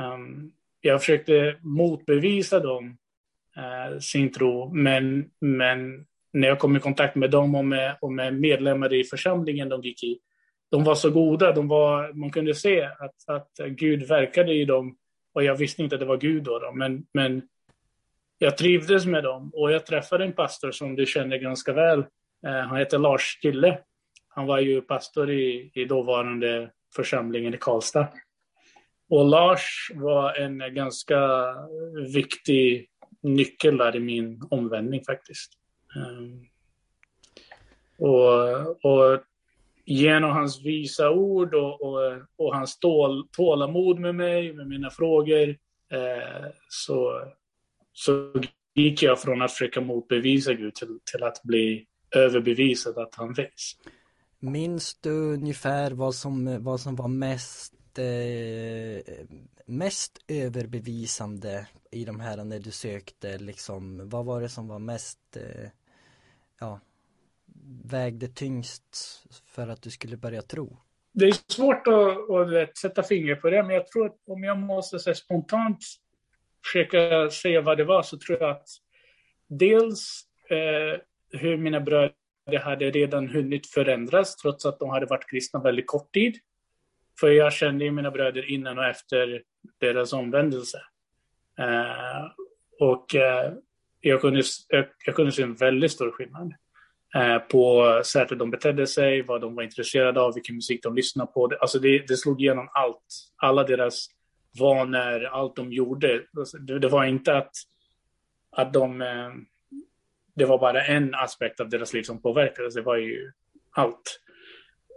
Ehm, 0.00 0.52
jag 0.80 1.00
försökte 1.00 1.56
motbevisa 1.60 2.60
dem 2.60 2.98
uh, 3.56 3.98
sin 3.98 4.32
tro, 4.32 4.74
men, 4.74 5.30
men 5.40 6.06
när 6.32 6.48
jag 6.48 6.58
kom 6.58 6.76
i 6.76 6.80
kontakt 6.80 7.16
med 7.16 7.30
dem 7.30 7.54
och 7.54 7.64
med, 7.64 7.96
och 8.00 8.12
med 8.12 8.34
medlemmar 8.34 8.94
i 8.94 9.04
församlingen 9.04 9.68
de 9.68 9.82
gick 9.82 10.04
i, 10.04 10.18
de 10.70 10.84
var 10.84 10.94
så 10.94 11.10
goda. 11.10 11.52
De 11.52 11.68
var, 11.68 12.12
man 12.12 12.30
kunde 12.30 12.54
se 12.54 12.82
att, 12.82 13.28
att 13.28 13.50
Gud 13.68 14.08
verkade 14.08 14.52
i 14.52 14.64
dem. 14.64 14.96
Och 15.34 15.44
jag 15.44 15.54
visste 15.54 15.82
inte 15.82 15.94
att 15.94 16.00
det 16.00 16.06
var 16.06 16.16
Gud 16.16 16.42
då, 16.42 16.58
då 16.58 16.72
men, 16.72 17.06
men 17.14 17.42
jag 18.38 18.56
trivdes 18.56 19.06
med 19.06 19.24
dem. 19.24 19.50
Och 19.54 19.72
jag 19.72 19.86
träffade 19.86 20.24
en 20.24 20.32
pastor 20.32 20.70
som 20.70 20.96
du 20.96 21.06
känner 21.06 21.36
ganska 21.36 21.72
väl. 21.72 21.98
Eh, 22.46 22.52
han 22.52 22.78
heter 22.78 22.98
Lars 22.98 23.38
Kille. 23.42 23.78
Han 24.28 24.46
var 24.46 24.58
ju 24.58 24.80
pastor 24.80 25.30
i, 25.30 25.70
i 25.74 25.84
dåvarande 25.84 26.70
församlingen 26.96 27.54
i 27.54 27.58
Karlstad. 27.58 28.08
Och 29.10 29.24
Lars 29.24 29.90
var 29.94 30.34
en 30.34 30.74
ganska 30.74 31.18
viktig 32.14 32.88
nyckel 33.22 33.76
där 33.76 33.96
i 33.96 34.00
min 34.00 34.42
omvändning 34.50 35.04
faktiskt. 35.04 35.52
Ehm, 35.96 36.46
och, 37.98 38.84
och 38.84 39.22
genom 39.84 40.30
hans 40.30 40.64
visa 40.64 41.10
ord 41.10 41.54
och, 41.54 41.82
och, 41.82 42.22
och 42.36 42.54
hans 42.54 42.78
tål, 42.78 43.28
tålamod 43.32 43.98
med 43.98 44.14
mig, 44.14 44.52
med 44.52 44.68
mina 44.68 44.90
frågor, 44.90 45.48
eh, 45.92 46.46
så, 46.68 47.22
så 47.92 48.32
gick 48.74 49.02
jag 49.02 49.20
från 49.20 49.42
att 49.42 49.52
försöka 49.52 49.80
motbevisa 49.80 50.54
Gud 50.54 50.74
till, 50.74 50.98
till 51.12 51.22
att 51.22 51.42
bli 51.42 51.86
överbevisad 52.16 52.98
att 52.98 53.14
han 53.14 53.34
finns. 53.34 53.76
Minns 54.38 55.00
du 55.00 55.10
ungefär 55.10 55.90
vad 55.90 56.14
som, 56.14 56.64
vad 56.64 56.80
som 56.80 56.96
var 56.96 57.08
mest 57.08 57.79
eh, 57.98 59.02
mest 59.66 60.18
överbevisande 60.28 61.66
i 61.90 62.04
de 62.04 62.20
här 62.20 62.44
när 62.44 62.58
du 62.58 62.70
sökte 62.70 63.38
liksom, 63.38 64.08
vad 64.08 64.24
var 64.24 64.40
det 64.40 64.48
som 64.48 64.68
var 64.68 64.78
mest 64.78 65.36
eh, 65.36 65.70
ja, 66.60 66.80
vägde 67.84 68.28
tyngst 68.28 69.22
för 69.46 69.68
att 69.68 69.82
du 69.82 69.90
skulle 69.90 70.16
börja 70.16 70.42
tro? 70.42 70.76
Det 71.12 71.24
är 71.24 71.52
svårt 71.52 71.86
att, 71.86 72.30
att 72.30 72.78
sätta 72.78 73.02
fingret 73.02 73.40
på 73.40 73.50
det, 73.50 73.62
men 73.62 73.74
jag 73.74 73.86
tror 73.86 74.06
att 74.06 74.16
om 74.26 74.44
jag 74.44 74.58
måste 74.58 74.98
säga 74.98 75.14
spontant 75.14 75.78
försöka 76.64 77.30
säga 77.30 77.60
vad 77.60 77.78
det 77.78 77.84
var 77.84 78.02
så 78.02 78.18
tror 78.18 78.38
jag 78.40 78.50
att 78.50 78.68
dels 79.48 80.22
eh, 80.50 81.00
hur 81.40 81.56
mina 81.56 81.80
bröder 81.80 82.58
hade 82.62 82.90
redan 82.90 83.28
hunnit 83.28 83.66
förändras 83.66 84.36
trots 84.36 84.66
att 84.66 84.78
de 84.78 84.90
hade 84.90 85.06
varit 85.06 85.30
kristna 85.30 85.60
väldigt 85.60 85.86
kort 85.86 86.12
tid. 86.12 86.38
För 87.20 87.30
jag 87.30 87.52
kände 87.52 87.84
ju 87.84 87.90
mina 87.90 88.10
bröder 88.10 88.50
innan 88.50 88.78
och 88.78 88.84
efter 88.84 89.42
deras 89.80 90.12
omvändelse. 90.12 90.78
Eh, 91.58 92.30
och 92.80 93.14
eh, 93.14 93.52
jag, 94.00 94.20
kunde, 94.20 94.42
jag, 94.68 94.86
jag 95.06 95.14
kunde 95.14 95.32
se 95.32 95.42
en 95.42 95.54
väldigt 95.54 95.92
stor 95.92 96.10
skillnad. 96.10 96.54
Eh, 97.14 97.38
på 97.38 98.00
sättet 98.04 98.38
de 98.38 98.50
betedde 98.50 98.86
sig, 98.86 99.22
vad 99.22 99.40
de 99.40 99.54
var 99.54 99.62
intresserade 99.62 100.20
av, 100.20 100.34
vilken 100.34 100.54
musik 100.54 100.82
de 100.82 100.94
lyssnade 100.94 101.32
på. 101.32 101.50
Alltså 101.60 101.78
det, 101.78 101.98
det 102.08 102.16
slog 102.16 102.40
igenom 102.40 102.68
allt. 102.72 103.04
Alla 103.36 103.64
deras 103.64 104.06
vanor, 104.60 105.24
allt 105.24 105.56
de 105.56 105.72
gjorde. 105.72 106.22
Alltså 106.38 106.58
det, 106.58 106.78
det 106.78 106.88
var 106.88 107.04
inte 107.04 107.36
att, 107.36 107.52
att 108.50 108.72
de... 108.72 109.02
Eh, 109.02 109.30
det 110.34 110.44
var 110.44 110.58
bara 110.58 110.84
en 110.84 111.14
aspekt 111.14 111.60
av 111.60 111.68
deras 111.68 111.92
liv 111.92 112.02
som 112.02 112.22
påverkades. 112.22 112.74
Det 112.74 112.82
var 112.82 112.96
ju 112.96 113.32
allt. 113.70 114.20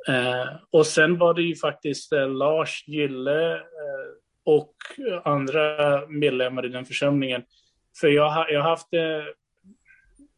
Eh, 0.07 0.47
och 0.71 0.87
sen 0.87 1.17
var 1.17 1.33
det 1.33 1.41
ju 1.41 1.55
faktiskt 1.55 2.13
eh, 2.13 2.29
Lars 2.29 2.83
Gille 2.87 3.53
eh, 3.55 3.61
och 4.45 4.75
andra 5.23 6.01
medlemmar 6.07 6.65
i 6.65 6.69
den 6.69 6.85
församlingen. 6.85 7.43
För 8.01 8.07
jag, 8.07 8.51
jag 8.51 8.61
har 8.61 8.69
haft 8.69 8.93
eh, 8.93 9.23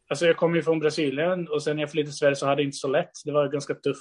Alltså 0.08 0.26
jag 0.26 0.36
kommer 0.36 0.56
ju 0.56 0.62
från 0.62 0.78
Brasilien 0.78 1.48
och 1.48 1.62
sen 1.62 1.76
när 1.76 1.82
jag 1.82 1.90
flyttade 1.90 2.10
till 2.10 2.18
Sverige 2.18 2.36
så 2.36 2.46
hade 2.46 2.62
jag 2.62 2.68
inte 2.68 2.76
så 2.76 2.88
lätt. 2.88 3.10
Det 3.24 3.32
var 3.32 3.44
en 3.44 3.50
ganska 3.50 3.74
tuff 3.74 3.98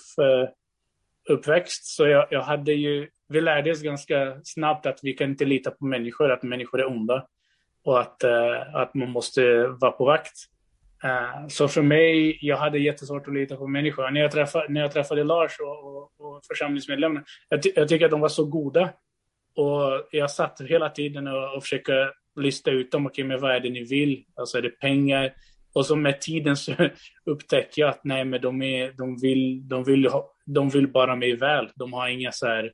uppväxt. 1.30 1.86
Så 1.86 2.08
jag, 2.08 2.28
jag, 2.30 2.42
hade 2.42 2.74
ju, 2.74 3.10
vi 3.28 3.42
lärde 3.42 3.72
oss 3.72 3.82
ganska 3.82 4.38
snabbt 4.44 4.86
att 4.86 5.00
vi 5.04 5.14
kan 5.14 5.30
inte 5.30 5.46
lita 5.46 5.72
på 5.72 5.86
människor, 5.86 6.32
att 6.32 6.44
människor 6.44 6.80
är 6.80 6.88
onda. 6.88 7.28
Och 7.84 8.00
att, 8.00 8.24
att 8.74 8.94
man 8.94 9.10
måste 9.10 9.68
vara 9.68 9.92
på 9.92 10.06
vakt. 10.06 10.34
Uh, 11.06 11.48
så 11.48 11.68
för 11.68 11.82
mig, 11.82 12.38
jag 12.42 12.58
hade 12.58 12.80
jättesvårt 12.80 13.28
att 13.28 13.34
lita 13.34 13.56
på 13.56 13.68
människor. 13.68 14.12
När 14.12 14.22
jag 14.22 14.32
träffade, 14.32 14.66
när 14.70 14.82
jag 14.82 14.92
träffade 14.92 15.24
Lars 15.24 15.60
och, 15.60 15.98
och, 15.98 16.12
och 16.18 16.46
församlingsmedlemmarna, 16.48 17.26
jag, 17.50 17.60
jag 17.76 17.88
tycker 17.88 18.06
att 18.06 18.12
de 18.12 18.22
var 18.22 18.30
så 18.30 18.46
goda. 18.46 18.90
Och 19.56 20.08
jag 20.12 20.32
satt 20.32 20.62
hela 20.62 20.90
tiden 20.90 21.28
och, 21.28 21.56
och 21.56 21.64
försökte 21.64 22.12
lista 22.36 22.72
ut 22.72 22.92
dem. 22.92 23.06
Okej, 23.06 23.12
okay, 23.12 23.28
men 23.28 23.42
vad 23.42 23.56
är 23.56 23.60
det 23.60 23.70
ni 23.70 23.84
vill? 23.84 24.26
Alltså 24.36 24.58
är 24.58 24.62
det 24.62 24.70
pengar? 24.80 25.34
Och 25.74 25.86
så 25.86 25.96
med 25.96 26.22
tiden 26.22 26.58
så 26.58 26.74
upptäcker 27.26 27.82
jag 27.82 27.90
att 27.90 28.04
nej, 28.04 28.26
men 28.26 28.42
de, 28.42 28.62
är, 28.62 28.92
de, 28.92 29.18
vill, 29.18 29.68
de, 29.68 29.84
vill, 29.84 30.10
de 30.46 30.70
vill 30.70 30.88
bara 30.88 31.16
mig 31.16 31.36
väl. 31.36 31.70
De 31.76 31.94
har 31.94 32.08
inga 32.08 32.32
så 32.32 32.48
här 32.48 32.72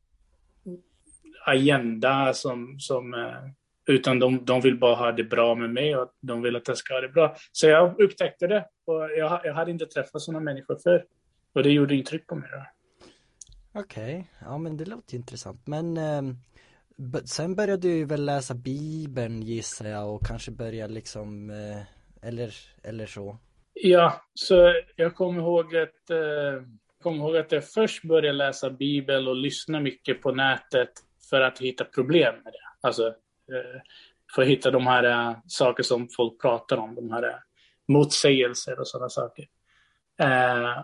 agenda 1.45 2.33
som, 2.33 2.79
som 2.79 3.13
eh, 3.13 3.43
utan 3.87 4.19
de, 4.19 4.45
de 4.45 4.61
vill 4.61 4.79
bara 4.79 4.95
ha 4.95 5.11
det 5.11 5.23
bra 5.23 5.55
med 5.55 5.69
mig 5.69 5.95
och 5.95 6.11
de 6.21 6.41
vill 6.41 6.55
att 6.55 6.67
jag 6.67 6.77
ska 6.77 6.93
ha 6.93 7.01
det 7.01 7.09
bra. 7.09 7.35
Så 7.51 7.67
jag 7.67 8.01
upptäckte 8.01 8.47
det 8.47 8.65
och 8.85 9.09
jag, 9.17 9.41
jag 9.43 9.53
hade 9.53 9.71
inte 9.71 9.85
träffat 9.85 10.21
sådana 10.21 10.39
människor 10.39 10.77
förr. 10.83 11.05
Och 11.53 11.63
det 11.63 11.71
gjorde 11.71 11.95
intryck 11.95 12.27
på 12.27 12.35
mig. 12.35 12.49
Okej, 13.73 14.19
okay. 14.19 14.23
ja 14.49 14.57
men 14.57 14.77
det 14.77 14.85
låter 14.85 15.15
intressant. 15.15 15.67
Men 15.67 15.97
eh, 15.97 16.21
sen 17.25 17.55
började 17.55 17.87
du 17.87 18.05
väl 18.05 18.25
läsa 18.25 18.53
Bibeln 18.53 19.41
gissar 19.41 19.85
jag 19.85 20.15
och 20.15 20.25
kanske 20.25 20.51
börja 20.51 20.87
liksom 20.87 21.49
eh 21.49 21.81
eller, 22.21 22.53
eller 22.83 23.05
så? 23.05 23.37
Ja, 23.73 24.21
så 24.33 24.73
jag 24.95 25.15
kommer 25.15 25.41
ihåg 25.41 25.75
att, 25.75 26.09
eh, 26.09 26.63
kommer 27.03 27.17
ihåg 27.17 27.37
att 27.37 27.51
jag 27.51 27.69
först 27.69 28.03
började 28.03 28.37
läsa 28.37 28.69
Bibeln 28.69 29.27
och 29.27 29.35
lyssna 29.35 29.79
mycket 29.79 30.21
på 30.21 30.31
nätet 30.31 30.89
för 31.29 31.41
att 31.41 31.59
hitta 31.59 31.85
problem 31.85 32.35
med 32.43 32.53
det. 32.53 32.87
Alltså, 32.87 33.13
Eh, 33.51 33.81
för 34.35 34.41
att 34.41 34.47
hitta 34.47 34.71
de 34.71 34.87
här 34.87 35.03
eh, 35.03 35.37
saker 35.47 35.83
som 35.83 36.07
folk 36.09 36.41
pratar 36.41 36.77
om, 36.77 36.95
de 36.95 37.11
här 37.11 37.23
eh, 37.23 37.35
motsägelser 37.87 38.79
och 38.79 38.87
sådana 38.87 39.09
saker. 39.09 39.45
Eh, 40.21 40.83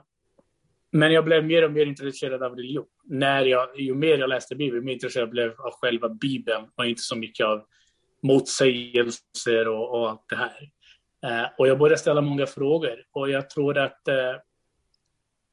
men 0.91 1.11
jag 1.11 1.25
blev 1.25 1.45
mer 1.45 1.63
och 1.63 1.71
mer 1.71 1.85
intresserad 1.85 2.43
av 2.43 2.55
religion. 2.55 2.85
När 3.03 3.45
jag, 3.45 3.79
ju 3.79 3.95
mer 3.95 4.17
jag 4.17 4.29
läste 4.29 4.55
Bibeln, 4.55 4.85
mer 4.85 4.93
intresserad 4.93 5.23
jag 5.23 5.29
blev 5.29 5.61
av 5.61 5.71
själva 5.71 6.09
Bibeln 6.09 6.65
och 6.75 6.85
inte 6.85 7.01
så 7.01 7.15
mycket 7.15 7.45
av 7.45 7.65
motsägelser 8.23 9.67
och, 9.67 9.99
och 9.99 10.09
allt 10.09 10.25
det 10.29 10.35
här. 10.35 10.69
Eh, 11.25 11.49
och 11.57 11.67
jag 11.67 11.79
började 11.79 11.97
ställa 11.97 12.21
många 12.21 12.45
frågor 12.45 13.03
och 13.11 13.29
jag 13.29 13.49
tror 13.49 13.77
att 13.77 14.07
eh, 14.07 14.35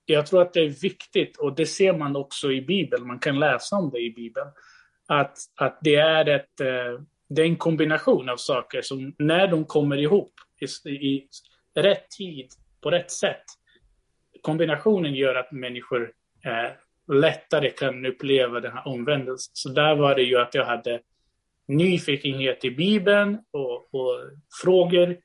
jag 0.07 0.27
tror 0.27 0.43
att 0.43 0.53
det 0.53 0.61
är 0.61 0.69
viktigt 0.69 1.37
och 1.37 1.55
det 1.55 1.67
ser 1.67 1.99
man 1.99 2.17
också 2.17 2.53
i 2.53 2.63
Bibeln, 2.63 3.07
man 3.07 3.19
kan 3.19 3.39
läsa 3.39 3.77
om 3.77 3.91
det 3.91 3.99
i 3.99 4.11
Bibeln, 4.11 4.49
att, 5.07 5.39
att 5.57 5.79
det, 5.83 5.95
är 5.95 6.29
ett, 6.29 6.61
eh, 6.61 7.01
det 7.29 7.43
är 7.43 7.47
en 7.47 7.57
kombination 7.57 8.29
av 8.29 8.37
saker 8.37 8.83
som 8.83 9.15
när 9.19 9.49
de 9.49 9.65
kommer 9.65 9.97
ihop 9.97 10.33
i, 10.61 10.89
i 10.89 11.29
rätt 11.75 12.11
tid 12.11 12.49
på 12.81 12.91
rätt 12.91 13.11
sätt. 13.11 13.45
Kombinationen 14.43 15.15
gör 15.15 15.35
att 15.35 15.53
människor 15.53 16.13
eh, 16.45 16.71
lättare 17.15 17.71
kan 17.71 18.07
uppleva 18.07 18.61
den 18.61 18.73
här 18.73 18.89
omvändelsen. 18.89 19.51
Så 19.55 19.69
där 19.69 19.97
var 19.97 20.15
det 20.15 20.23
ju 20.23 20.39
att 20.39 20.55
jag 20.55 20.65
hade 20.65 21.01
nyfikenhet 21.69 22.65
i 22.65 22.71
Bibeln 22.71 23.39
och, 23.51 23.95
och 23.95 24.21
frågor. 24.63 25.17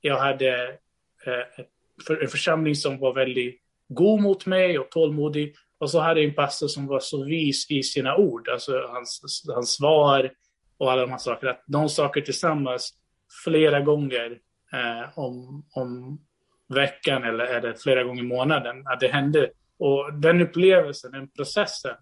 Jag 0.00 0.18
hade 0.18 0.78
eh, 1.26 1.64
en 2.22 2.28
församling 2.28 2.74
som 2.74 2.98
var 2.98 3.14
väldigt 3.14 3.60
god 3.88 4.20
mot 4.20 4.46
mig 4.46 4.78
och 4.78 4.90
tålmodig. 4.90 5.54
Och 5.78 5.90
så 5.90 6.00
hade 6.00 6.20
jag 6.20 6.28
en 6.28 6.34
pastor 6.34 6.68
som 6.68 6.86
var 6.86 7.00
så 7.00 7.24
vis 7.24 7.70
i 7.70 7.82
sina 7.82 8.16
ord, 8.16 8.48
alltså 8.48 8.86
hans, 8.88 9.44
hans 9.54 9.70
svar 9.70 10.32
och 10.78 10.92
alla 10.92 11.02
de 11.02 11.10
här 11.10 11.18
sakerna. 11.18 11.50
Att 11.52 11.64
de 11.66 11.88
saker 11.88 12.20
tillsammans 12.20 12.94
flera 13.44 13.80
gånger 13.80 14.38
eh, 14.72 15.18
om, 15.18 15.66
om 15.74 16.20
veckan 16.68 17.24
eller, 17.24 17.44
eller 17.44 17.74
flera 17.74 18.04
gånger 18.04 18.22
i 18.22 18.26
månaden, 18.26 18.86
att 18.86 19.00
det 19.00 19.08
hände. 19.08 19.50
Och 19.78 20.14
den 20.14 20.40
upplevelsen, 20.40 21.12
den 21.12 21.30
processen 21.30 21.94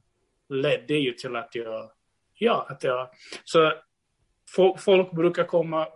ledde 0.48 0.94
ju 0.94 1.12
till 1.12 1.36
att 1.36 1.54
jag, 1.54 1.90
ja, 2.34 2.66
att 2.70 2.84
jag, 2.84 3.08
så 3.44 3.72
folk 4.78 5.12
brukar 5.12 5.44
komma, 5.44 5.86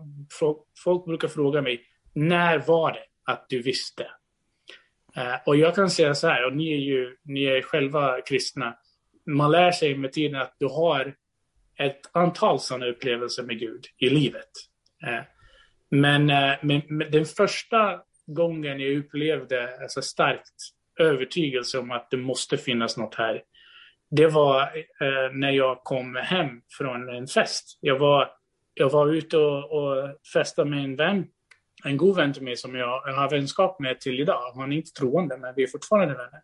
folk 0.84 1.04
brukar 1.04 1.28
fråga 1.28 1.62
mig, 1.62 1.84
när 2.14 2.58
var 2.58 2.92
det 2.92 3.32
att 3.32 3.46
du 3.48 3.62
visste? 3.62 4.06
Eh, 5.16 5.34
och 5.46 5.56
jag 5.56 5.74
kan 5.74 5.90
säga 5.90 6.14
så 6.14 6.28
här, 6.28 6.44
och 6.46 6.56
ni 6.56 6.72
är 6.72 6.78
ju 6.78 7.16
ni 7.24 7.44
är 7.44 7.62
själva 7.62 8.20
kristna, 8.20 8.76
man 9.26 9.50
lär 9.50 9.72
sig 9.72 9.96
med 9.96 10.12
tiden 10.12 10.40
att 10.40 10.56
du 10.58 10.66
har 10.66 11.14
ett 11.78 12.00
antal 12.12 12.60
sådana 12.60 12.86
upplevelser 12.86 13.42
med 13.42 13.58
Gud 13.58 13.84
i 13.98 14.10
livet. 14.10 14.50
Eh, 15.06 15.20
men, 15.90 16.30
eh, 16.30 16.54
men, 16.62 16.82
men, 16.88 17.10
den 17.10 17.24
första 17.24 18.00
gången 18.26 18.80
jag 18.80 18.96
upplevde 18.96 19.78
alltså, 19.82 20.02
starkt 20.02 20.54
övertygelse 20.98 21.78
om 21.78 21.90
att 21.90 22.10
det 22.10 22.16
måste 22.16 22.56
finnas 22.58 22.96
något 22.96 23.14
här, 23.14 23.42
det 24.10 24.26
var 24.26 24.70
när 25.32 25.50
jag 25.50 25.84
kom 25.84 26.16
hem 26.16 26.62
från 26.78 27.08
en 27.08 27.26
fest. 27.26 27.78
Jag 27.80 27.98
var 27.98 28.28
jag 28.74 28.90
var 28.90 29.08
ute 29.08 29.36
och, 29.36 29.72
och 29.72 30.16
festade 30.32 30.70
med 30.70 30.84
en 30.84 30.96
vän, 30.96 31.26
en 31.84 31.96
god 31.96 32.16
vän 32.16 32.32
till 32.32 32.42
mig 32.42 32.56
som 32.56 32.74
jag, 32.74 33.02
jag 33.06 33.14
har 33.14 33.30
vänskap 33.30 33.80
med 33.80 34.00
till 34.00 34.20
idag. 34.20 34.52
Han 34.54 34.72
är 34.72 34.76
inte 34.76 34.92
troende, 34.92 35.36
men 35.36 35.54
vi 35.56 35.62
är 35.62 35.66
fortfarande 35.66 36.14
vänner. 36.14 36.40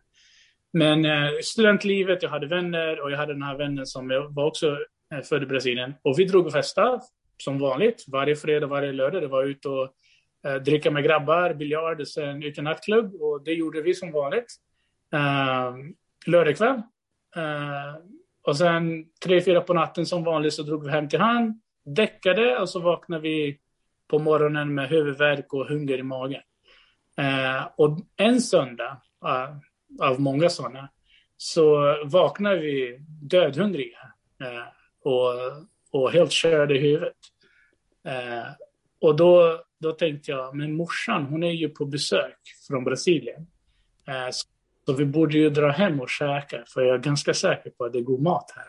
Men 0.73 1.05
eh, 1.05 1.31
studentlivet, 1.43 2.23
jag 2.23 2.29
hade 2.29 2.47
vänner 2.47 3.01
och 3.01 3.11
jag 3.11 3.17
hade 3.17 3.33
den 3.33 3.43
här 3.43 3.57
vännen 3.57 3.85
som 3.85 4.07
var 4.29 4.45
också 4.45 4.77
eh, 5.13 5.21
född 5.21 5.43
i 5.43 5.45
Brasilien. 5.45 5.93
Och 6.01 6.19
vi 6.19 6.25
drog 6.25 6.45
och 6.45 6.51
festade 6.51 7.01
som 7.37 7.59
vanligt, 7.59 8.05
varje 8.07 8.35
fredag, 8.35 8.67
varje 8.67 8.91
lördag. 8.91 9.21
Det 9.21 9.27
var 9.27 9.43
ut 9.43 9.65
och 9.65 9.93
eh, 10.47 10.55
dricka 10.55 10.91
med 10.91 11.03
grabbar, 11.03 11.53
biljard 11.53 12.01
och 12.01 12.07
sen 12.07 12.43
ut 12.43 12.57
i 12.57 12.61
nattklubb. 12.61 13.15
Och 13.15 13.43
det 13.43 13.53
gjorde 13.53 13.81
vi 13.81 13.93
som 13.93 14.11
vanligt. 14.11 14.55
Eh, 15.13 15.75
lördagkväll. 16.25 16.81
Eh, 17.35 17.95
och 18.43 18.57
sen 18.57 19.05
tre, 19.25 19.41
fyra 19.41 19.61
på 19.61 19.73
natten 19.73 20.05
som 20.05 20.23
vanligt 20.23 20.53
så 20.53 20.63
drog 20.63 20.83
vi 20.83 20.91
hem 20.91 21.09
till 21.09 21.19
han 21.19 21.61
däckade 21.95 22.59
och 22.59 22.69
så 22.69 22.79
vaknade 22.79 23.21
vi 23.21 23.59
på 24.07 24.19
morgonen 24.19 24.73
med 24.73 24.89
huvudvärk 24.89 25.53
och 25.53 25.67
hunger 25.67 25.97
i 25.97 26.03
magen. 26.03 26.41
Eh, 27.17 27.67
och 27.77 27.99
en 28.15 28.41
söndag, 28.41 29.01
uh, 29.25 29.57
av 30.07 30.21
många 30.21 30.49
sådana, 30.49 30.89
så 31.37 31.95
vaknade 32.05 32.57
vi 32.57 32.97
dödhungriga 33.21 33.99
eh, 34.43 34.67
och, 35.03 35.33
och 35.91 36.11
helt 36.11 36.31
körda 36.31 36.73
i 36.75 36.79
huvudet. 36.79 37.17
Eh, 38.07 38.47
och 39.01 39.15
då, 39.15 39.63
då 39.79 39.91
tänkte 39.91 40.31
jag, 40.31 40.55
men 40.55 40.73
morsan, 40.73 41.25
hon 41.25 41.43
är 41.43 41.51
ju 41.51 41.69
på 41.69 41.85
besök 41.85 42.39
från 42.67 42.83
Brasilien. 42.83 43.47
Eh, 44.07 44.29
så 44.85 44.93
vi 44.93 45.05
borde 45.05 45.37
ju 45.37 45.49
dra 45.49 45.69
hem 45.69 46.01
och 46.01 46.09
käka, 46.09 46.63
för 46.67 46.81
jag 46.81 46.95
är 46.95 46.99
ganska 46.99 47.33
säker 47.33 47.69
på 47.69 47.85
att 47.85 47.93
det 47.93 47.99
är 47.99 48.03
god 48.03 48.21
mat 48.21 48.53
här. 48.55 48.65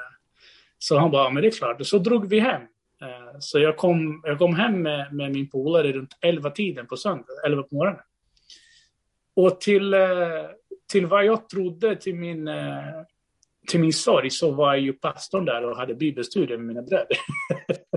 Så 0.79 0.99
han 0.99 1.11
bara, 1.11 1.31
men 1.31 1.43
det 1.43 1.49
är 1.49 1.59
klart. 1.59 1.87
Så 1.87 1.99
drog 1.99 2.29
vi 2.29 2.41
hem. 2.41 2.63
Eh, 3.03 3.37
så 3.39 3.59
jag 3.59 3.77
kom, 3.77 4.23
jag 4.25 4.39
kom 4.39 4.55
hem 4.55 4.83
med, 4.83 5.15
med 5.15 5.33
min 5.33 5.51
polare 5.51 5.93
runt 5.93 6.17
11 6.21 6.51
tiden 6.51 6.87
på 6.87 6.97
söndag, 6.97 7.33
11 7.47 7.63
på 7.63 7.75
morgonen. 7.75 8.01
Och 9.37 9.61
till, 9.61 9.95
eh, 9.95 10.01
till 10.93 11.07
vad 11.07 11.25
jag 11.25 11.49
trodde, 11.49 11.97
till 11.97 12.15
min, 12.15 12.49
eh, 12.49 13.03
till 13.69 13.81
min 13.81 13.93
sorg, 13.93 14.31
så 14.31 14.51
var 14.51 14.75
ju 14.75 14.93
pastorn 14.93 15.45
där 15.45 15.65
och 15.65 15.77
hade 15.77 15.95
bibelstudier 15.95 16.59
med 16.59 16.67
mina 16.67 16.83
bröder. 16.83 17.17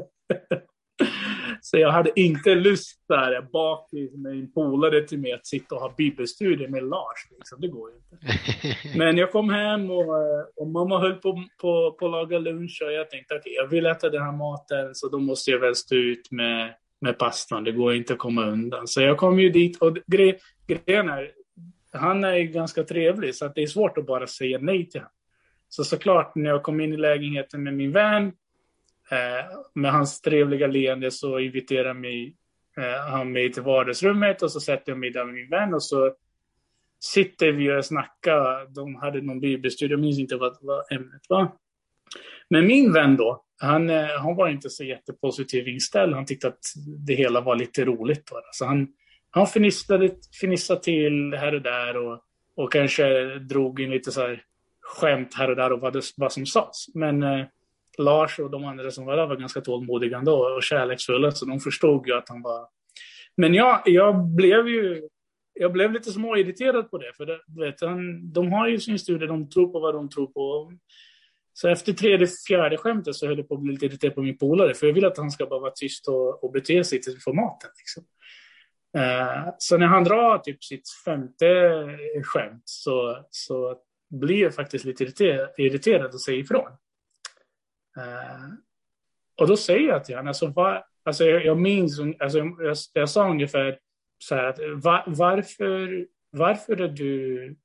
Så 1.71 1.77
jag 1.77 1.91
hade 1.91 2.11
inte 2.15 2.55
lust 2.55 2.99
där 3.07 3.41
bak 3.41 3.89
med 4.13 4.31
en 4.31 4.51
polare 4.51 5.01
till 5.01 5.19
mig 5.19 5.33
att 5.33 5.47
sitta 5.47 5.75
och 5.75 5.81
ha 5.81 5.93
bibelstudier 5.97 6.67
med 6.67 6.83
Lars. 6.83 7.27
Liksom. 7.31 7.61
Det 7.61 7.67
går 7.67 7.89
ju 7.89 7.95
inte. 7.95 8.97
Men 8.97 9.17
jag 9.17 9.31
kom 9.31 9.49
hem 9.49 9.91
och, 9.91 10.05
och 10.55 10.67
mamma 10.67 10.99
höll 10.99 11.13
på, 11.13 11.43
på, 11.61 11.91
på 11.99 12.05
att 12.05 12.11
laga 12.11 12.39
lunch 12.39 12.81
och 12.85 12.93
jag 12.93 13.09
tänkte 13.09 13.35
att 13.35 13.41
okay, 13.41 13.53
jag 13.53 13.67
vill 13.67 13.85
äta 13.85 14.09
den 14.09 14.21
här 14.21 14.31
maten 14.31 14.95
så 14.95 15.09
då 15.09 15.19
måste 15.19 15.51
jag 15.51 15.59
väl 15.59 15.75
stå 15.75 15.95
ut 15.95 16.31
med, 16.31 16.73
med 17.01 17.17
pastan. 17.17 17.63
Det 17.63 17.71
går 17.71 17.93
inte 17.93 18.13
att 18.13 18.19
komma 18.19 18.45
undan. 18.45 18.87
Så 18.87 19.01
jag 19.01 19.17
kom 19.17 19.39
ju 19.39 19.49
dit 19.49 19.81
och 19.81 19.97
gre, 20.07 20.35
grejen 20.67 21.09
är, 21.09 21.31
han 21.93 22.23
är 22.23 22.39
ganska 22.39 22.83
trevlig 22.83 23.35
så 23.35 23.45
att 23.45 23.55
det 23.55 23.63
är 23.63 23.67
svårt 23.67 23.97
att 23.97 24.05
bara 24.05 24.27
säga 24.27 24.59
nej 24.61 24.89
till 24.89 25.01
honom. 25.01 25.13
Så 25.69 25.83
såklart 25.83 26.35
när 26.35 26.49
jag 26.49 26.63
kom 26.63 26.81
in 26.81 26.93
i 26.93 26.97
lägenheten 26.97 27.63
med 27.63 27.73
min 27.73 27.91
vän 27.91 28.31
Eh, 29.11 29.45
med 29.73 29.91
hans 29.91 30.21
trevliga 30.21 30.67
leende 30.67 31.11
så 31.11 31.39
inviterar 31.39 31.93
mig, 31.93 32.35
eh, 32.77 33.11
han 33.11 33.31
mig 33.31 33.51
till 33.51 33.63
vardagsrummet 33.63 34.41
och 34.41 34.51
så 34.51 34.59
sätter 34.59 34.91
jag 34.91 34.99
mig 34.99 35.11
där 35.11 35.25
med 35.25 35.33
min 35.33 35.49
vän 35.49 35.73
och 35.73 35.83
så 35.83 36.13
sitter 36.99 37.51
vi 37.51 37.79
och 37.79 37.85
snackar. 37.85 38.73
De 38.75 38.95
hade 38.95 39.21
någon 39.21 39.39
bibelstudie, 39.39 39.93
jag 39.93 39.99
minns 39.99 40.19
inte 40.19 40.35
vad, 40.35 40.57
vad 40.61 40.91
ämnet 40.91 41.21
var. 41.29 41.51
Men 42.49 42.67
min 42.67 42.93
vän 42.93 43.17
då, 43.17 43.43
han, 43.59 43.89
eh, 43.89 44.07
han 44.19 44.35
var 44.35 44.49
inte 44.49 44.69
så 44.69 44.83
jättepositiv 44.83 45.67
inställd. 45.67 46.13
Han 46.13 46.25
tyckte 46.25 46.47
att 46.47 46.59
det 47.07 47.13
hela 47.13 47.41
var 47.41 47.55
lite 47.55 47.85
roligt. 47.85 48.31
Bara. 48.31 48.41
Så 48.51 48.65
han, 48.65 48.87
han 49.29 49.47
fnissade, 49.47 50.09
fnissade 50.41 50.81
till 50.81 51.33
här 51.33 51.55
och 51.55 51.61
där 51.61 51.97
och, 51.97 52.19
och 52.55 52.71
kanske 52.71 53.23
drog 53.39 53.79
in 53.79 53.91
lite 53.91 54.11
så 54.11 54.21
här 54.21 54.43
skämt 54.81 55.33
här 55.33 55.49
och 55.49 55.55
där 55.55 55.71
och 55.71 55.79
vad, 55.79 55.93
det, 55.93 56.01
vad 56.17 56.33
som 56.33 56.45
sades. 56.45 56.95
Men 56.95 57.23
eh, 57.23 57.45
Lars 57.97 58.39
och 58.39 58.51
de 58.51 58.65
andra 58.65 58.91
som 58.91 59.05
var 59.05 59.17
där 59.17 59.27
var 59.27 59.35
ganska 59.35 59.61
tålmodiga 59.61 60.17
ändå 60.17 60.55
och 60.55 60.63
kärleksfulla, 60.63 61.31
så 61.31 61.45
de 61.45 61.59
förstod 61.59 62.07
ju 62.07 62.13
att 62.13 62.29
han 62.29 62.41
var... 62.41 62.67
Men 63.37 63.53
jag, 63.53 63.81
jag 63.85 64.25
blev 64.25 64.67
ju 64.67 65.07
jag 65.53 65.71
blev 65.71 65.91
lite 65.91 66.11
småirriterad 66.11 66.91
på 66.91 66.97
det, 66.97 67.13
för 67.17 67.25
det, 67.25 67.39
vet, 67.59 67.81
han, 67.81 68.31
de 68.33 68.51
har 68.51 68.67
ju 68.67 68.79
sin 68.79 68.99
studie, 68.99 69.25
de 69.25 69.49
tror 69.49 69.67
på 69.67 69.79
vad 69.79 69.95
de 69.95 70.09
tror 70.09 70.27
på. 70.27 70.73
Så 71.53 71.67
efter 71.67 71.93
tredje, 71.93 72.27
fjärde 72.47 72.77
skämtet 72.77 73.15
så 73.15 73.27
höll 73.27 73.37
jag 73.37 73.47
på 73.47 73.55
att 73.55 73.61
bli 73.61 73.71
lite 73.73 73.85
irriterad 73.85 74.15
på 74.15 74.21
min 74.21 74.37
polare, 74.37 74.73
för 74.73 74.87
jag 74.87 74.93
vill 74.93 75.05
att 75.05 75.17
han 75.17 75.31
ska 75.31 75.45
bara 75.45 75.59
vara 75.59 75.71
tyst 75.71 76.07
och, 76.07 76.43
och 76.43 76.51
bete 76.51 76.83
sig 76.83 77.01
till 77.01 77.19
formatet. 77.21 77.71
Liksom. 77.77 78.03
Uh, 78.97 79.53
så 79.57 79.77
när 79.77 79.87
han 79.87 80.03
drar 80.03 80.37
typ 80.37 80.63
sitt 80.63 80.89
femte 81.05 81.45
skämt 82.23 82.63
så, 82.65 83.25
så 83.29 83.75
blir 84.09 84.41
jag 84.41 84.55
faktiskt 84.55 84.85
lite 84.85 85.03
irriterad, 85.03 85.49
irriterad 85.57 86.13
och 86.13 86.21
säger 86.21 86.39
ifrån. 86.39 86.71
Eh, 87.97 88.53
och 89.37 89.47
då 89.47 89.57
säger 89.57 89.87
jag 89.87 90.03
till 90.03 90.15
honom, 90.15 90.27
alltså, 90.27 90.47
var, 90.47 90.85
alltså 91.03 91.25
jag, 91.25 91.45
jag 91.45 91.57
minns, 91.57 91.99
alltså, 92.19 92.37
jag, 92.39 92.77
jag 92.93 93.09
sa 93.09 93.29
ungefär 93.29 93.79
så 94.17 94.35
här, 94.35 94.43
att, 94.43 94.59
var, 94.83 95.03
varför, 95.07 96.07
varför 96.31 96.81
är 96.81 96.87
du 96.87 97.55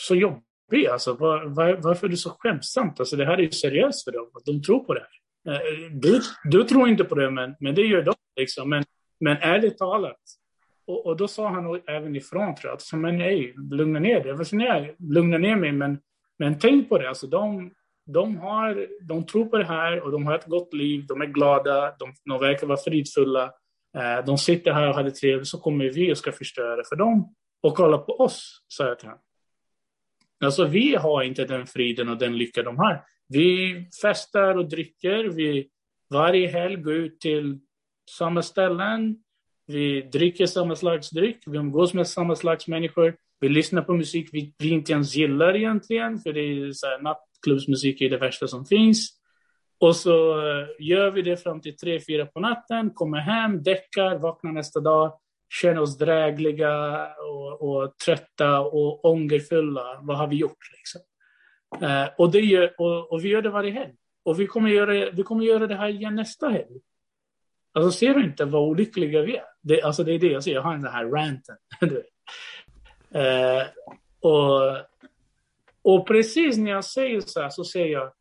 så 0.00 0.14
jobbig? 0.14 0.86
Alltså, 0.90 1.14
var, 1.14 1.44
var, 1.44 1.76
varför 1.82 2.06
är 2.06 2.10
du 2.10 2.16
så 2.16 2.30
skämtsamt? 2.30 3.00
Alltså, 3.00 3.16
det 3.16 3.26
här 3.26 3.38
är 3.38 3.42
ju 3.42 3.50
seriöst 3.50 4.04
för 4.04 4.12
dem, 4.12 4.30
de 4.44 4.62
tror 4.62 4.84
på 4.84 4.94
det 4.94 5.00
här. 5.00 5.54
Eh, 5.54 5.90
du, 5.90 6.20
du 6.44 6.64
tror 6.64 6.88
inte 6.88 7.04
på 7.04 7.14
det, 7.14 7.30
men, 7.30 7.54
men 7.60 7.74
det 7.74 7.82
gör 7.82 8.02
de. 8.02 8.14
Liksom. 8.36 8.70
Men, 8.70 8.84
men 9.20 9.36
ärligt 9.36 9.78
talat, 9.78 10.20
och, 10.86 11.06
och 11.06 11.16
då 11.16 11.28
sa 11.28 11.48
han 11.48 11.80
även 11.86 12.16
ifrån, 12.16 12.54
tror 12.54 12.70
jag, 12.70 12.76
att, 12.76 13.00
men 13.00 13.18
nej, 13.18 13.54
lugna 13.70 13.98
ner 13.98 14.20
dig. 14.20 14.48
Jag 14.52 14.94
lugna 14.98 15.38
ner 15.38 15.56
mig, 15.56 15.72
men, 15.72 15.98
men 16.38 16.58
tänk 16.58 16.88
på 16.88 16.98
det, 16.98 17.08
alltså, 17.08 17.26
de, 17.26 17.74
de, 18.12 18.36
har, 18.36 18.86
de 19.02 19.26
tror 19.26 19.44
på 19.44 19.58
det 19.58 19.64
här 19.64 20.00
och 20.00 20.12
de 20.12 20.26
har 20.26 20.34
ett 20.34 20.46
gott 20.46 20.74
liv, 20.74 21.06
de 21.06 21.22
är 21.22 21.26
glada, 21.26 21.94
de, 21.98 22.14
de 22.24 22.40
verkar 22.40 22.66
vara 22.66 22.78
fridfulla. 22.78 23.44
Eh, 23.96 24.24
de 24.26 24.38
sitter 24.38 24.72
här 24.72 24.88
och 24.88 24.94
har 24.94 25.02
det 25.02 25.10
trevligt, 25.10 25.48
så 25.48 25.58
kommer 25.58 25.84
vi 25.84 26.12
och 26.12 26.18
ska 26.18 26.32
förstöra 26.32 26.82
för 26.88 26.96
dem. 26.96 27.34
Och 27.62 27.76
kolla 27.76 27.98
på 27.98 28.12
oss, 28.12 28.64
sa 28.68 28.86
jag 28.86 28.98
till 28.98 29.08
honom. 29.08 29.22
Alltså 30.44 30.64
vi 30.64 30.94
har 30.94 31.22
inte 31.22 31.44
den 31.44 31.66
friden 31.66 32.08
och 32.08 32.18
den 32.18 32.38
lycka 32.38 32.62
de 32.62 32.78
har. 32.78 33.04
Vi 33.28 33.76
festar 34.02 34.56
och 34.56 34.68
dricker, 34.68 35.24
vi 35.24 35.68
varje 36.10 36.48
helg 36.48 36.76
går 36.76 36.94
ut 36.94 37.20
till 37.20 37.58
samma 38.10 38.42
ställen, 38.42 39.16
vi 39.66 40.02
dricker 40.02 40.46
samma 40.46 40.76
slags 40.76 41.10
dryck, 41.10 41.42
vi 41.46 41.58
umgås 41.58 41.94
med 41.94 42.08
samma 42.08 42.36
slags 42.36 42.68
människor, 42.68 43.16
vi 43.40 43.48
lyssnar 43.48 43.82
på 43.82 43.94
musik 43.94 44.28
vi, 44.32 44.54
vi 44.58 44.68
inte 44.68 44.92
ens 44.92 45.14
gillar 45.14 45.56
egentligen, 45.56 46.18
för 46.18 46.32
det 46.32 46.40
är 46.40 46.72
så 46.72 46.86
här, 46.86 46.98
nattklubbsmusik 46.98 48.00
är 48.00 48.10
det 48.10 48.18
värsta 48.18 48.48
som 48.48 48.66
finns. 48.66 49.18
Och 49.80 49.96
så 49.96 50.38
eh, 50.38 50.66
gör 50.78 51.10
vi 51.10 51.22
det 51.22 51.36
fram 51.36 51.60
till 51.60 51.76
tre 51.76 52.00
fyra 52.00 52.26
på 52.26 52.40
natten, 52.40 52.90
kommer 52.90 53.18
hem, 53.18 53.62
däckar, 53.62 54.18
vaknar 54.18 54.52
nästa 54.52 54.80
dag. 54.80 55.12
känner 55.62 55.80
oss 55.80 55.98
drägliga 55.98 57.06
och, 57.16 57.62
och 57.62 57.98
trötta 57.98 58.60
och 58.60 59.04
ångerfulla. 59.04 60.00
Vad 60.02 60.18
har 60.18 60.26
vi 60.26 60.36
gjort? 60.36 60.58
Liksom? 60.72 61.00
Eh, 61.88 62.08
och, 62.18 62.32
det 62.32 62.40
gör, 62.40 62.74
och, 62.78 63.12
och, 63.12 63.24
vi 63.24 63.28
gör 63.28 63.42
det 63.42 63.50
varje 63.50 63.72
helg. 63.72 63.94
Och 64.24 64.40
vi 64.40 64.46
kommer, 64.46 64.70
göra, 64.70 65.10
vi 65.10 65.22
kommer 65.22 65.44
göra 65.44 65.66
det 65.66 65.74
här 65.74 65.88
igen 65.88 66.14
nästa 66.14 66.48
helg. 66.48 66.80
Alltså 67.74 67.90
ser 67.90 68.14
du 68.14 68.24
inte 68.24 68.44
vad 68.44 68.62
olyckliga 68.62 69.22
vi 69.22 69.36
är? 69.36 69.44
Det, 69.62 69.82
alltså 69.82 70.04
det 70.04 70.12
är 70.12 70.18
det 70.18 70.26
jag 70.26 70.44
säger, 70.44 70.56
jag 70.56 70.62
har 70.62 70.76
den 70.76 70.92
här 70.92 71.04
ranten. 71.04 71.56
eh, 73.10 73.66
och, 74.20 74.76
och 75.82 76.06
precis 76.06 76.56
när 76.56 76.70
jag 76.70 76.84
säger 76.84 77.20
så 77.20 77.40
här 77.40 77.50
så 77.50 77.64
säger 77.64 77.92
jag, 77.92 78.12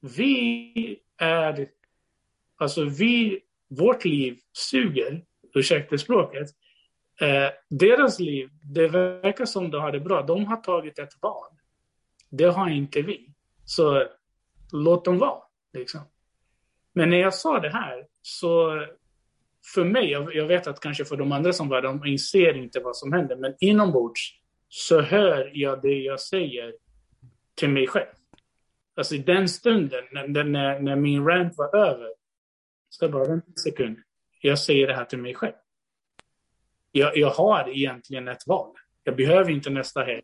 vi 0.00 1.00
är, 1.16 1.68
alltså 2.56 2.84
vi, 2.84 3.40
vårt 3.68 4.04
liv 4.04 4.38
suger, 4.52 5.24
ursäkta 5.54 5.98
språket, 5.98 6.48
eh, 7.20 7.50
deras 7.68 8.18
liv, 8.18 8.50
det 8.62 8.88
verkar 8.88 9.44
som 9.44 9.70
de 9.70 9.80
har 9.80 9.92
det 9.92 10.00
bra. 10.00 10.22
De 10.22 10.44
har 10.44 10.56
tagit 10.56 10.98
ett 10.98 11.12
val. 11.20 11.50
Det 12.30 12.44
har 12.44 12.68
inte 12.68 13.02
vi. 13.02 13.28
Så 13.64 14.06
låt 14.72 15.04
dem 15.04 15.18
vara. 15.18 15.42
Liksom. 15.72 16.00
Men 16.92 17.10
när 17.10 17.16
jag 17.16 17.34
sa 17.34 17.60
det 17.60 17.70
här, 17.70 18.06
så 18.22 18.86
för 19.74 19.84
mig, 19.84 20.10
jag, 20.10 20.34
jag, 20.34 20.46
vet 20.46 20.66
att 20.66 20.80
kanske 20.80 21.04
för 21.04 21.16
de 21.16 21.32
andra 21.32 21.52
som 21.52 21.68
var 21.68 21.82
de 21.82 22.06
inser 22.06 22.56
inte 22.56 22.80
vad 22.80 22.96
som 22.96 23.12
händer, 23.12 23.36
men 23.36 23.54
inombords 23.60 24.38
så 24.68 25.00
hör 25.00 25.50
jag 25.54 25.82
det 25.82 25.94
jag 25.94 26.20
säger 26.20 26.74
till 27.54 27.68
mig 27.68 27.86
själv. 27.86 28.12
Alltså 28.96 29.14
i 29.14 29.18
den 29.18 29.48
stunden, 29.48 30.04
när, 30.12 30.44
när, 30.44 30.80
när 30.80 30.96
min 30.96 31.26
rant 31.26 31.56
var 31.56 31.76
över, 31.76 32.08
så 32.88 33.08
bara 33.08 33.24
vänta 33.24 33.46
en 33.46 33.56
sekund, 33.56 33.98
jag 34.40 34.58
säger 34.58 34.86
det 34.86 34.94
här 34.94 35.04
till 35.04 35.18
mig 35.18 35.34
själv. 35.34 35.54
Jag, 36.92 37.16
jag 37.16 37.30
har 37.30 37.68
egentligen 37.68 38.28
ett 38.28 38.46
val. 38.46 38.70
Jag 39.04 39.16
behöver 39.16 39.50
inte 39.50 39.70
nästa 39.70 40.04
helg 40.04 40.22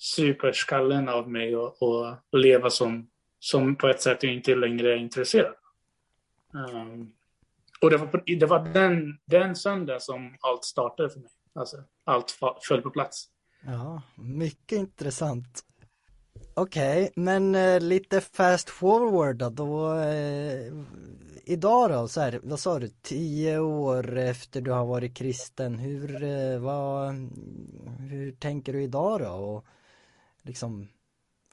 superskallen 0.00 1.08
av 1.08 1.30
mig 1.30 1.56
och, 1.56 1.82
och, 1.82 2.14
och, 2.30 2.38
leva 2.38 2.70
som, 2.70 3.10
som 3.38 3.76
på 3.76 3.88
ett 3.88 4.00
sätt 4.00 4.22
jag 4.22 4.34
inte 4.34 4.54
längre 4.54 4.92
är 4.92 4.96
intresserad. 4.96 5.54
Um, 6.52 7.12
och 7.82 7.90
det 7.90 7.96
var, 7.96 8.38
det 8.38 8.46
var 8.46 8.64
den, 8.64 9.18
den 9.26 9.56
söndag 9.56 10.00
som 10.00 10.36
allt 10.40 10.64
startade 10.64 11.10
för 11.10 11.20
mig. 11.20 11.30
Alltså, 11.54 11.76
allt 12.04 12.38
föll 12.68 12.82
på 12.82 12.90
plats. 12.90 13.28
Ja, 13.66 14.02
mycket 14.16 14.78
intressant. 14.78 15.64
Okej, 16.54 17.02
okay, 17.02 17.22
men 17.22 17.54
eh, 17.54 17.80
lite 17.80 18.20
fast 18.20 18.70
forward 18.70 19.36
då, 19.36 19.50
då 19.50 19.94
eh, 19.98 20.72
idag 21.44 21.90
då, 21.90 22.08
så 22.08 22.20
här, 22.20 22.40
vad 22.42 22.60
sa 22.60 22.78
du, 22.78 22.88
tio 23.02 23.58
år 23.58 24.18
efter 24.18 24.60
du 24.60 24.70
har 24.70 24.86
varit 24.86 25.16
kristen, 25.16 25.78
hur, 25.78 26.22
eh, 26.22 26.58
vad, 26.58 27.14
hur 27.98 28.32
tänker 28.32 28.72
du 28.72 28.82
idag 28.82 29.20
då? 29.20 29.28
Och 29.28 29.64
liksom, 30.42 30.88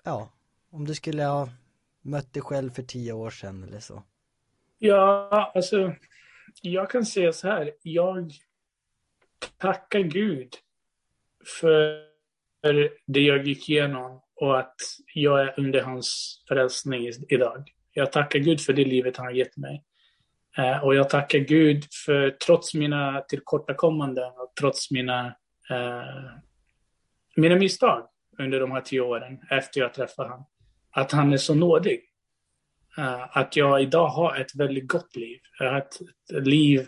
ja, 0.03 0.29
om 0.71 0.85
du 0.85 0.95
skulle 0.95 1.23
ha 1.23 1.49
mött 2.01 2.33
dig 2.33 2.41
själv 2.41 2.69
för 2.71 2.83
tio 2.83 3.13
år 3.13 3.29
sedan 3.29 3.63
eller 3.63 3.79
så? 3.79 4.03
Ja, 4.79 5.51
alltså, 5.55 5.93
jag 6.61 6.89
kan 6.89 7.05
säga 7.05 7.33
så 7.33 7.47
här, 7.47 7.71
jag 7.81 8.31
tackar 9.57 9.99
Gud 9.99 10.53
för 11.59 12.07
det 13.05 13.21
jag 13.21 13.47
gick 13.47 13.69
igenom 13.69 14.21
och 14.35 14.59
att 14.59 14.75
jag 15.13 15.41
är 15.41 15.53
under 15.57 15.81
hans 15.81 16.37
frälsning 16.47 17.09
idag. 17.29 17.69
Jag 17.91 18.11
tackar 18.11 18.39
Gud 18.39 18.61
för 18.61 18.73
det 18.73 18.85
livet 18.85 19.17
han 19.17 19.25
har 19.25 19.33
gett 19.33 19.57
mig. 19.57 19.83
Eh, 20.57 20.83
och 20.83 20.95
jag 20.95 21.09
tackar 21.09 21.39
Gud 21.39 21.83
för 22.05 22.29
trots 22.29 22.73
mina 22.73 23.21
tillkortakommanden 23.21 24.31
och 24.37 24.53
trots 24.59 24.91
mina, 24.91 25.25
eh, 25.69 26.31
mina 27.35 27.55
misstag 27.55 28.07
under 28.39 28.59
de 28.59 28.71
här 28.71 28.81
tio 28.81 29.01
åren 29.01 29.39
efter 29.49 29.81
jag 29.81 29.93
träffade 29.93 30.29
honom. 30.29 30.45
Att 30.91 31.11
han 31.11 31.33
är 31.33 31.37
så 31.37 31.55
nådig. 31.55 32.01
Eh, 32.97 33.37
att 33.37 33.55
jag 33.55 33.81
idag 33.81 34.07
har 34.07 34.35
ett 34.35 34.55
väldigt 34.55 34.87
gott 34.87 35.15
liv. 35.15 35.39
Jag 35.59 35.71
har 35.71 35.77
ett, 35.77 36.01
ett, 36.33 36.47
liv 36.47 36.87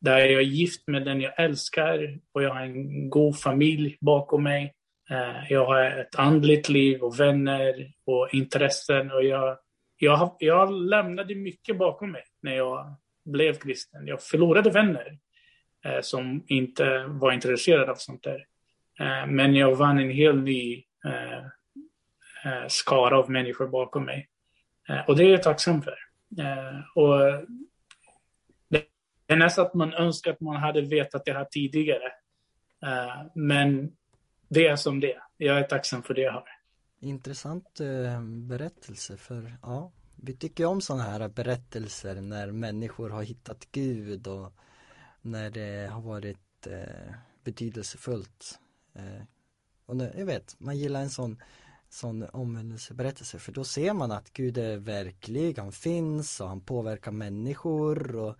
där 0.00 0.18
jag 0.18 0.40
är 0.40 0.40
gift 0.40 0.88
med 0.88 1.04
den 1.04 1.20
jag 1.20 1.40
älskar 1.40 2.18
och 2.32 2.42
jag 2.42 2.54
har 2.54 2.60
en 2.60 3.10
god 3.10 3.40
familj 3.40 3.98
bakom 4.00 4.42
mig. 4.42 4.74
Eh, 5.10 5.52
jag 5.52 5.66
har 5.66 5.84
ett 5.84 6.18
andligt 6.18 6.68
liv 6.68 7.02
och 7.02 7.20
vänner 7.20 7.92
och 8.06 8.28
intressen. 8.32 9.10
Och 9.10 9.24
jag, 9.24 9.58
jag, 9.96 10.36
jag 10.38 10.72
lämnade 10.72 11.34
mycket 11.34 11.78
bakom 11.78 12.12
mig 12.12 12.24
när 12.42 12.56
jag 12.56 12.96
blev 13.24 13.54
kristen. 13.54 14.06
Jag 14.06 14.22
förlorade 14.22 14.70
vänner 14.70 15.18
eh, 15.84 16.00
som 16.00 16.44
inte 16.46 17.04
var 17.08 17.32
intresserade 17.32 17.90
av 17.90 17.96
sånt 17.96 18.22
där. 18.22 18.46
Eh, 19.00 19.26
men 19.26 19.54
jag 19.54 19.76
vann 19.76 19.98
en 19.98 20.10
hel 20.10 20.42
ny 20.42 20.84
eh, 21.04 22.66
skara 22.68 23.18
av 23.18 23.30
människor 23.30 23.68
bakom 23.68 24.04
mig. 24.04 24.28
Eh, 24.88 25.00
och 25.08 25.16
det 25.16 25.24
är 25.24 25.30
jag 25.30 25.42
tacksam 25.42 25.82
för. 25.82 25.96
Eh, 26.38 26.80
och 26.94 27.46
det 28.68 28.86
är 29.26 29.36
nästan 29.36 29.66
att 29.66 29.74
man 29.74 29.94
önskar 29.94 30.32
att 30.32 30.40
man 30.40 30.56
hade 30.56 30.80
vetat 30.80 31.24
det 31.24 31.32
här 31.32 31.44
tidigare. 31.44 32.12
Eh, 32.82 33.26
men 33.34 33.92
det 34.48 34.66
är 34.66 34.76
som 34.76 35.00
det 35.00 35.12
är. 35.12 35.22
Jag 35.36 35.58
är 35.58 35.62
tacksam 35.62 36.02
för 36.02 36.14
det 36.14 36.20
jag 36.20 36.32
har. 36.32 36.44
Intressant 37.00 37.80
berättelse 38.48 39.16
för 39.16 39.52
ja, 39.62 39.92
vi 40.16 40.36
tycker 40.36 40.66
om 40.66 40.80
sådana 40.80 41.02
här 41.02 41.28
berättelser 41.28 42.20
när 42.20 42.50
människor 42.50 43.10
har 43.10 43.22
hittat 43.22 43.68
Gud 43.72 44.26
och 44.26 44.52
när 45.22 45.50
det 45.50 45.90
har 45.92 46.00
varit 46.00 46.68
betydelsefullt 47.44 48.58
och 49.90 49.96
nu, 49.96 50.12
jag 50.16 50.26
vet, 50.26 50.56
man 50.58 50.78
gillar 50.78 51.00
en 51.00 51.10
sån 51.10 51.42
sån 51.92 52.28
omvändelseberättelse 52.32 53.38
för 53.38 53.52
då 53.52 53.64
ser 53.64 53.92
man 53.92 54.12
att 54.12 54.32
Gud 54.32 54.58
är 54.58 54.76
verklig, 54.76 55.58
han 55.58 55.72
finns 55.72 56.40
och 56.40 56.48
han 56.48 56.60
påverkar 56.60 57.10
människor 57.10 58.16
och 58.16 58.36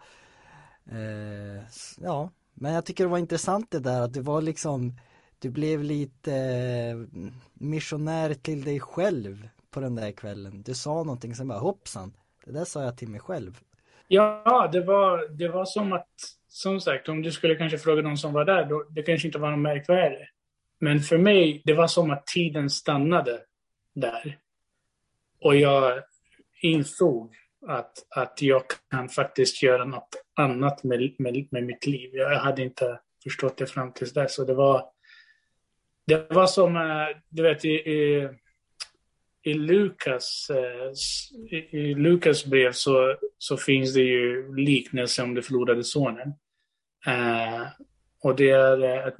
eh, 0.92 1.62
ja, 2.00 2.30
men 2.54 2.72
jag 2.72 2.86
tycker 2.86 3.04
det 3.04 3.10
var 3.10 3.18
intressant 3.18 3.70
det 3.70 3.80
där 3.80 4.00
att 4.00 4.12
det 4.12 4.20
var 4.20 4.42
liksom 4.42 4.92
du 5.38 5.50
blev 5.50 5.82
lite 5.84 6.34
eh, 6.34 7.20
missionär 7.54 8.34
till 8.34 8.64
dig 8.64 8.80
själv 8.80 9.48
på 9.70 9.80
den 9.80 9.94
där 9.94 10.12
kvällen. 10.12 10.62
Du 10.62 10.74
sa 10.74 10.94
någonting 10.94 11.34
som 11.34 11.48
bara 11.48 11.58
hoppsan, 11.58 12.12
det 12.44 12.52
där 12.52 12.64
sa 12.64 12.82
jag 12.82 12.98
till 12.98 13.08
mig 13.08 13.20
själv. 13.20 13.60
Ja, 14.08 14.68
det 14.72 14.80
var, 14.80 15.28
det 15.28 15.48
var 15.48 15.64
som 15.64 15.92
att, 15.92 16.08
som 16.48 16.80
sagt, 16.80 17.08
om 17.08 17.22
du 17.22 17.32
skulle 17.32 17.54
kanske 17.54 17.78
fråga 17.78 18.02
någon 18.02 18.16
som 18.16 18.32
var 18.32 18.44
där, 18.44 18.64
då, 18.64 18.86
det 18.90 19.02
kanske 19.02 19.28
inte 19.28 19.38
var 19.38 19.50
något 19.50 19.58
märkvärdigt. 19.58 20.30
Men 20.80 21.00
för 21.00 21.18
mig, 21.18 21.62
det 21.64 21.74
var 21.74 21.86
som 21.86 22.10
att 22.10 22.26
tiden 22.26 22.70
stannade 22.70 23.40
där. 23.94 24.38
Och 25.40 25.56
jag 25.56 26.02
insåg 26.62 27.34
att, 27.66 28.06
att 28.10 28.42
jag 28.42 28.62
kan 28.90 29.08
faktiskt 29.08 29.62
göra 29.62 29.84
något 29.84 30.16
annat 30.34 30.84
med, 30.84 31.14
med, 31.18 31.48
med 31.50 31.64
mitt 31.64 31.86
liv. 31.86 32.10
Jag 32.12 32.38
hade 32.38 32.62
inte 32.62 33.00
förstått 33.22 33.56
det 33.56 33.66
fram 33.66 33.92
tills 33.92 34.12
dess. 34.12 34.34
Så 34.34 34.44
det 34.44 34.54
var, 34.54 34.84
det 36.06 36.30
var 36.30 36.46
som, 36.46 36.76
eh, 36.76 37.16
du 37.28 37.42
vet, 37.42 37.64
i, 37.64 37.70
i, 37.70 38.28
i 39.42 39.54
Lukas, 39.54 40.50
eh, 40.50 40.92
i, 41.56 41.78
i 41.78 41.94
Lukas 41.94 42.46
brev 42.46 42.72
så, 42.72 43.16
så 43.38 43.56
finns 43.56 43.94
det 43.94 44.02
ju 44.02 44.54
liknelse 44.56 45.22
om 45.22 45.34
den 45.34 45.42
förlorade 45.42 45.84
sonen. 45.84 46.28
Uh, 47.06 47.66
och 48.22 48.36
det 48.36 48.50
är 48.50 49.06
eh, 49.06 49.12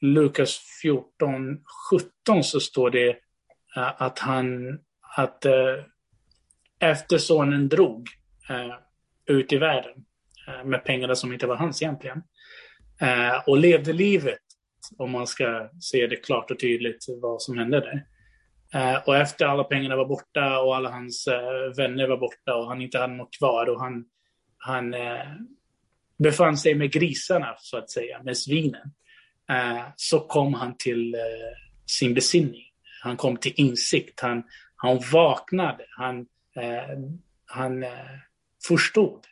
Lukas 0.00 0.60
14, 0.82 1.60
17 2.24 2.44
så 2.44 2.60
står 2.60 2.90
det 2.90 3.08
eh, 3.76 4.02
att 4.02 4.18
han, 4.18 4.78
att 5.16 5.44
eh, 5.44 5.74
efter 6.80 7.18
sonen 7.18 7.68
drog 7.68 8.08
ut 9.26 9.52
i 9.52 9.56
världen 9.56 10.04
med 10.64 10.84
pengarna 10.84 11.14
som 11.14 11.32
inte 11.32 11.46
var 11.46 11.56
hans 11.56 11.82
egentligen 11.82 12.22
och 13.46 13.56
levde 13.56 13.92
livet, 13.92 14.38
om 14.98 15.10
man 15.10 15.26
ska 15.26 15.70
se 15.80 16.06
det 16.06 16.16
klart 16.16 16.50
och 16.50 16.60
tydligt 16.60 17.04
vad 17.22 17.42
som 17.42 17.58
hände 17.58 17.80
där. 17.80 18.06
och 19.06 19.16
efter 19.16 19.46
alla 19.46 19.64
pengarna 19.64 19.96
var 19.96 20.04
borta 20.04 20.60
och 20.60 20.76
alla 20.76 20.90
hans 20.90 21.28
vänner 21.76 22.08
var 22.08 22.16
borta 22.16 22.54
och 22.54 22.66
han 22.66 22.82
inte 22.82 22.98
hade 22.98 23.14
något 23.14 23.38
kvar 23.38 23.66
och 23.66 23.80
han, 23.80 24.04
han 24.56 24.94
befann 26.22 26.56
sig 26.56 26.74
med 26.74 26.92
grisarna, 26.92 27.54
så 27.58 27.76
att 27.76 27.90
säga, 27.90 28.22
med 28.22 28.36
svinen, 28.36 28.92
eh, 29.50 29.82
så 29.96 30.20
kom 30.20 30.54
han 30.54 30.76
till 30.76 31.14
eh, 31.14 31.20
sin 31.86 32.14
besinning. 32.14 32.64
Han 33.02 33.16
kom 33.16 33.36
till 33.36 33.52
insikt, 33.56 34.20
han, 34.20 34.42
han 34.76 35.00
vaknade, 35.12 35.86
han, 35.90 36.20
eh, 36.56 36.98
han 37.46 37.82
eh, 37.82 37.90
förstod. 38.68 39.26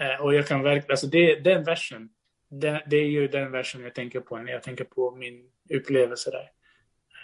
Eh, 0.00 0.24
och 0.24 0.34
jag 0.34 0.46
kan 0.46 0.62
verkligen, 0.62 0.90
alltså 0.90 1.06
det, 1.06 1.40
den 1.40 1.64
versen, 1.64 2.08
det, 2.50 2.82
det, 2.86 2.96
är 2.96 3.08
ju 3.08 3.28
den 3.28 3.52
versen 3.52 3.82
jag 3.82 3.94
tänker 3.94 4.20
på 4.20 4.36
när 4.36 4.52
jag 4.52 4.62
tänker 4.62 4.84
på 4.84 5.16
min 5.16 5.50
upplevelse 5.70 6.30
där. 6.30 6.50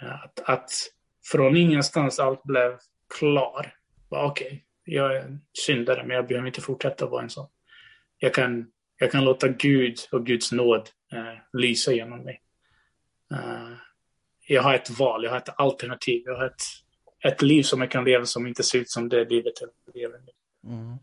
Eh, 0.01 0.23
att, 0.23 0.49
att 0.49 0.71
från 1.31 1.57
ingenstans 1.57 2.19
allt 2.19 2.43
blev 2.43 2.77
klar. 3.19 3.73
Okej, 4.09 4.47
okay, 4.47 4.59
jag 4.83 5.15
är 5.15 5.19
en 5.19 5.41
syndare 5.65 6.03
men 6.03 6.15
jag 6.15 6.27
behöver 6.27 6.47
inte 6.47 6.61
fortsätta 6.61 7.05
vara 7.05 7.23
en 7.23 7.29
sån 7.29 7.47
jag 8.17 8.33
kan 8.33 8.67
jag 8.97 9.11
kan 9.11 9.23
låta 9.23 9.47
Gud 9.47 9.97
och 10.11 10.25
Guds 10.25 10.51
nåd 10.51 10.89
eh, 11.13 11.59
lysa 11.59 11.93
genom 11.93 12.23
mig. 12.23 12.41
Uh, 13.31 13.73
jag 14.47 14.63
har 14.63 14.73
ett 14.73 14.99
val, 14.99 15.23
jag 15.23 15.31
har 15.31 15.37
ett 15.37 15.59
alternativ, 15.59 16.21
jag 16.25 16.35
har 16.35 16.45
ett, 16.45 16.61
ett 17.23 17.41
liv 17.41 17.63
som 17.63 17.81
jag 17.81 17.91
kan 17.91 18.03
leva 18.03 18.25
som 18.25 18.47
inte 18.47 18.63
ser 18.63 18.79
ut 18.79 18.89
som 18.89 19.09
det 19.09 19.29
livet 19.29 19.53
jag 19.61 19.95
lever 19.95 20.19
nu. 20.19 20.31
Mm. 20.71 20.93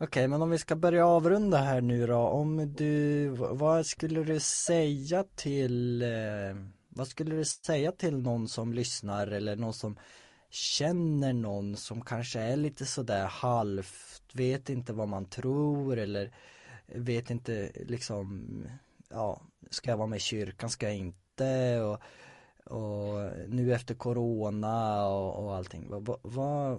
Okej, 0.00 0.06
okay, 0.06 0.28
men 0.28 0.42
om 0.42 0.50
vi 0.50 0.58
ska 0.58 0.76
börja 0.76 1.06
avrunda 1.06 1.58
här 1.58 1.80
nu 1.80 2.06
då, 2.06 2.16
om 2.16 2.74
du, 2.74 3.28
vad 3.36 3.86
skulle 3.86 4.24
du 4.24 4.40
säga 4.40 5.24
till, 5.36 6.02
eh, 6.02 6.08
vad 6.88 7.08
skulle 7.08 7.36
du 7.36 7.44
säga 7.44 7.92
till 7.92 8.18
någon 8.18 8.48
som 8.48 8.72
lyssnar 8.72 9.26
eller 9.26 9.56
någon 9.56 9.74
som 9.74 9.98
känner 10.50 11.32
någon 11.32 11.76
som 11.76 12.00
kanske 12.00 12.40
är 12.40 12.56
lite 12.56 12.86
sådär 12.86 13.26
halvt, 13.26 14.22
vet 14.32 14.70
inte 14.70 14.92
vad 14.92 15.08
man 15.08 15.24
tror 15.24 15.98
eller 15.98 16.32
vet 16.86 17.30
inte 17.30 17.72
liksom, 17.74 18.46
ja, 19.08 19.40
ska 19.70 19.90
jag 19.90 19.96
vara 19.96 20.06
med 20.06 20.16
i 20.16 20.20
kyrkan, 20.20 20.70
ska 20.70 20.86
jag 20.86 20.96
inte 20.96 21.80
och, 21.80 22.00
och 22.76 23.30
nu 23.48 23.74
efter 23.74 23.94
corona 23.94 25.06
och, 25.06 25.44
och 25.44 25.56
allting. 25.56 25.86
Vad, 25.88 26.18
vad, 26.22 26.78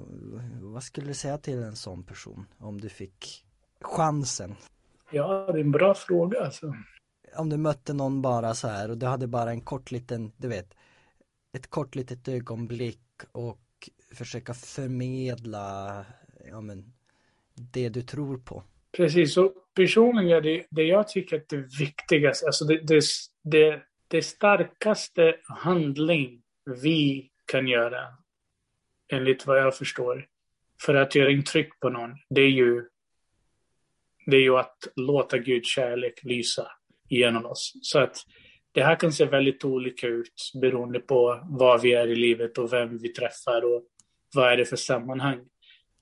vad 0.62 0.84
skulle 0.84 1.08
du 1.08 1.14
säga 1.14 1.38
till 1.38 1.64
en 1.64 1.76
sån 1.76 2.04
person 2.04 2.46
om 2.58 2.82
du 2.82 2.90
fick 2.90 3.46
chansen? 3.82 4.56
Ja, 5.12 5.52
det 5.52 5.60
är 5.60 5.64
en 5.64 5.72
bra 5.72 5.94
fråga 5.94 6.46
alltså. 6.46 6.76
Om 7.36 7.50
du 7.50 7.58
mötte 7.58 7.94
någon 7.94 8.22
bara 8.22 8.54
så 8.54 8.68
här 8.68 8.92
och 8.92 8.98
du 8.98 9.06
hade 9.06 9.28
bara 9.28 9.52
en 9.52 9.62
kort 9.62 9.92
liten, 9.92 10.32
du 10.38 10.48
vet, 10.48 10.74
ett 11.54 11.68
kort 11.68 11.96
litet 11.96 12.28
ögonblick 12.28 13.00
och 13.32 13.90
försöka 14.16 14.54
förmedla, 14.54 16.06
ja 16.50 16.62
men, 16.62 16.94
det 17.74 17.90
du 17.90 18.02
tror 18.02 18.38
på. 18.38 18.64
Precis, 18.92 19.38
och 19.38 19.54
personligen 19.74 20.44
det, 20.44 20.66
det 20.70 20.84
jag 20.84 21.08
tycker 21.08 21.36
är 21.36 21.44
det 21.50 21.80
viktigaste, 21.80 22.46
alltså 22.46 22.66
det, 22.66 22.88
det, 22.88 23.04
det, 23.44 23.82
det 24.08 24.22
starkaste 24.22 25.36
handling 25.44 26.42
vi 26.84 27.32
kan 27.46 27.68
göra, 27.68 28.08
enligt 29.08 29.48
vad 29.48 29.60
jag 29.60 29.78
förstår, 29.78 30.28
för 30.82 30.96
att 30.96 31.16
göra 31.16 31.32
intryck 31.32 31.80
på 31.80 31.90
någon, 31.90 32.16
det 32.30 32.42
är 32.42 32.50
ju, 32.50 32.86
det 34.26 34.38
är 34.38 34.42
ju 34.42 34.58
att 34.58 34.88
låta 34.96 35.38
Guds 35.38 35.70
kärlek 35.70 36.24
lysa 36.24 36.72
genom 37.10 37.46
oss. 37.46 37.74
Så 37.82 38.00
att 38.00 38.18
det 38.72 38.84
här 38.84 38.96
kan 38.96 39.12
se 39.12 39.26
väldigt 39.26 39.66
olika 39.66 40.08
ut 40.08 40.52
beroende 40.62 41.00
på 41.00 41.48
var 41.50 41.80
vi 41.80 41.94
är 41.94 42.08
i 42.08 42.16
livet 42.16 42.58
och 42.58 42.74
vem 42.74 42.98
vi 42.98 43.10
träffar 43.10 43.66
och 43.66 43.84
vad 44.36 44.52
är 44.52 44.58
det 44.58 44.66
för 44.66 44.76
sammanhang. 44.76 45.46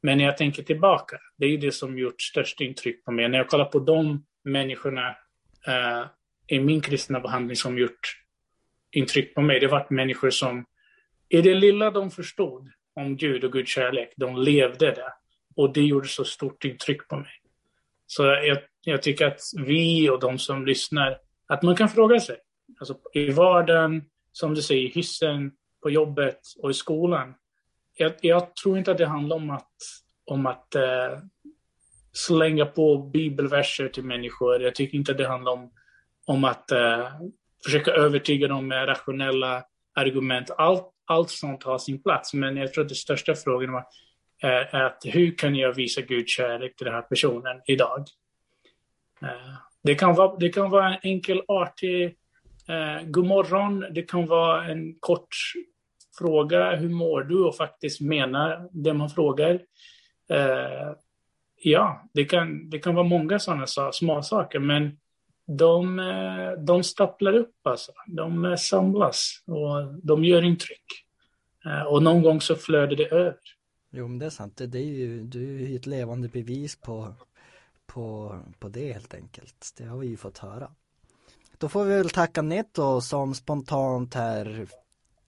Men 0.01 0.17
när 0.17 0.25
jag 0.25 0.37
tänker 0.37 0.63
tillbaka, 0.63 1.17
det 1.37 1.45
är 1.45 1.57
det 1.57 1.71
som 1.71 1.97
gjort 1.97 2.21
störst 2.21 2.61
intryck 2.61 3.05
på 3.05 3.11
mig. 3.11 3.29
När 3.29 3.37
jag 3.37 3.47
kollar 3.47 3.65
på 3.65 3.79
de 3.79 4.25
människorna 4.43 5.09
uh, 5.67 6.05
i 6.47 6.59
min 6.59 6.81
kristna 6.81 7.19
behandling 7.19 7.55
som 7.55 7.77
gjort 7.77 8.23
intryck 8.91 9.35
på 9.35 9.41
mig, 9.41 9.59
det 9.59 9.65
har 9.65 9.71
varit 9.71 9.89
människor 9.89 10.29
som 10.29 10.65
i 11.29 11.41
det 11.41 11.53
lilla 11.53 11.91
de 11.91 12.11
förstod 12.11 12.69
om 12.95 13.17
Gud 13.17 13.43
och 13.43 13.51
Guds 13.51 13.71
kärlek, 13.71 14.13
de 14.15 14.37
levde 14.37 14.91
det. 14.91 15.13
Och 15.55 15.73
det 15.73 15.81
gjorde 15.81 16.07
så 16.07 16.25
stort 16.25 16.63
intryck 16.63 17.07
på 17.07 17.15
mig. 17.15 17.31
Så 18.05 18.23
jag, 18.23 18.57
jag 18.81 19.01
tycker 19.01 19.25
att 19.25 19.39
vi 19.65 20.09
och 20.09 20.19
de 20.19 20.37
som 20.37 20.65
lyssnar, 20.65 21.17
att 21.47 21.63
man 21.63 21.75
kan 21.75 21.89
fråga 21.89 22.19
sig, 22.19 22.37
alltså 22.79 22.97
i 23.13 23.31
vardagen, 23.31 24.03
som 24.31 24.53
du 24.53 24.61
säger, 24.61 24.81
i 24.81 24.89
hissen, 24.89 25.51
på 25.83 25.89
jobbet 25.89 26.39
och 26.61 26.71
i 26.71 26.73
skolan 26.73 27.33
jag, 27.97 28.13
jag, 28.21 28.55
tror 28.55 28.77
inte 28.77 28.91
att 28.91 28.97
det 28.97 29.05
handlar 29.05 29.35
om 29.35 29.49
att, 29.49 29.71
om 30.25 30.45
att 30.45 30.75
eh, 30.75 31.19
slänga 32.13 32.65
på 32.65 32.97
bibelverser 32.97 33.87
till 33.87 34.03
människor. 34.03 34.61
Jag 34.61 34.75
tycker 34.75 34.97
inte 34.97 35.11
att 35.11 35.17
det 35.17 35.27
handlar 35.27 35.51
om, 35.51 35.71
om 36.25 36.43
att 36.43 36.71
eh, 36.71 37.07
försöka 37.65 37.91
övertyga 37.91 38.47
dem 38.47 38.67
med 38.67 38.87
rationella 38.87 39.63
argument. 39.95 40.51
Allt, 40.57 40.91
allt 41.05 41.29
sånt 41.29 41.63
har 41.63 41.77
sin 41.77 42.03
plats, 42.03 42.33
men 42.33 42.57
jag 42.57 42.73
tror 42.73 42.83
att 42.83 42.89
den 42.89 42.95
största 42.95 43.35
frågan 43.35 43.71
var, 43.71 43.85
är 44.41 44.83
att 44.83 45.01
hur 45.05 45.37
kan 45.37 45.55
jag 45.55 45.73
visa 45.73 46.01
Guds 46.01 46.31
kärlek 46.31 46.75
till 46.75 46.85
den 46.85 46.95
här 46.95 47.01
personen 47.01 47.61
idag? 47.65 48.05
Eh, 49.21 49.53
det, 49.83 49.95
kan 49.95 50.15
vara, 50.15 50.37
det 50.37 50.49
kan 50.49 50.69
vara 50.69 50.93
en 50.93 50.99
enkel, 51.03 51.41
artig 51.47 52.17
Eh, 52.67 53.03
god 53.07 53.25
morgon. 53.25 53.85
Det 53.91 54.01
kan 54.01 54.25
vara 54.25 54.67
en 54.67 54.95
kort 54.99 55.35
fråga 56.17 56.75
hur 56.75 56.89
mår 56.89 57.21
du 57.21 57.43
och 57.43 57.55
faktiskt 57.55 58.01
mena 58.01 58.69
det 58.71 58.93
man 58.93 59.09
frågar. 59.09 59.53
Eh, 60.29 60.91
ja, 61.55 62.09
det 62.13 62.25
kan, 62.25 62.69
det 62.69 62.79
kan 62.79 62.95
vara 62.95 63.07
många 63.07 63.39
sådana 63.39 63.65
små 63.91 64.21
saker, 64.23 64.59
men 64.59 64.97
de, 65.47 65.99
eh, 65.99 66.51
de 66.63 66.83
staplar 66.83 67.33
upp 67.33 67.67
alltså. 67.67 67.91
De 68.07 68.45
eh, 68.45 68.55
samlas 68.55 69.43
och 69.45 69.95
de 70.03 70.23
gör 70.23 70.41
intryck. 70.41 70.85
Eh, 71.65 71.81
och 71.81 72.03
någon 72.03 72.21
gång 72.21 72.41
så 72.41 72.55
flödar 72.55 72.95
det 72.95 73.11
över. 73.11 73.37
Jo, 73.91 74.07
men 74.07 74.19
det 74.19 74.25
är 74.25 74.29
sant. 74.29 74.61
Det 74.65 74.79
är 74.79 74.83
ju, 74.83 75.23
du 75.23 75.63
är 75.63 75.67
ju 75.67 75.75
ett 75.75 75.85
levande 75.85 76.27
bevis 76.27 76.75
på, 76.81 77.13
på, 77.85 78.35
på 78.59 78.69
det 78.69 78.93
helt 78.93 79.13
enkelt. 79.13 79.73
Det 79.77 79.83
har 79.83 79.97
vi 79.97 80.07
ju 80.07 80.17
fått 80.17 80.37
höra. 80.37 80.71
Då 81.57 81.69
får 81.69 81.85
vi 81.85 81.95
väl 81.95 82.09
tacka 82.09 82.41
Netto 82.41 83.01
som 83.01 83.35
spontant 83.35 84.13
här 84.13 84.67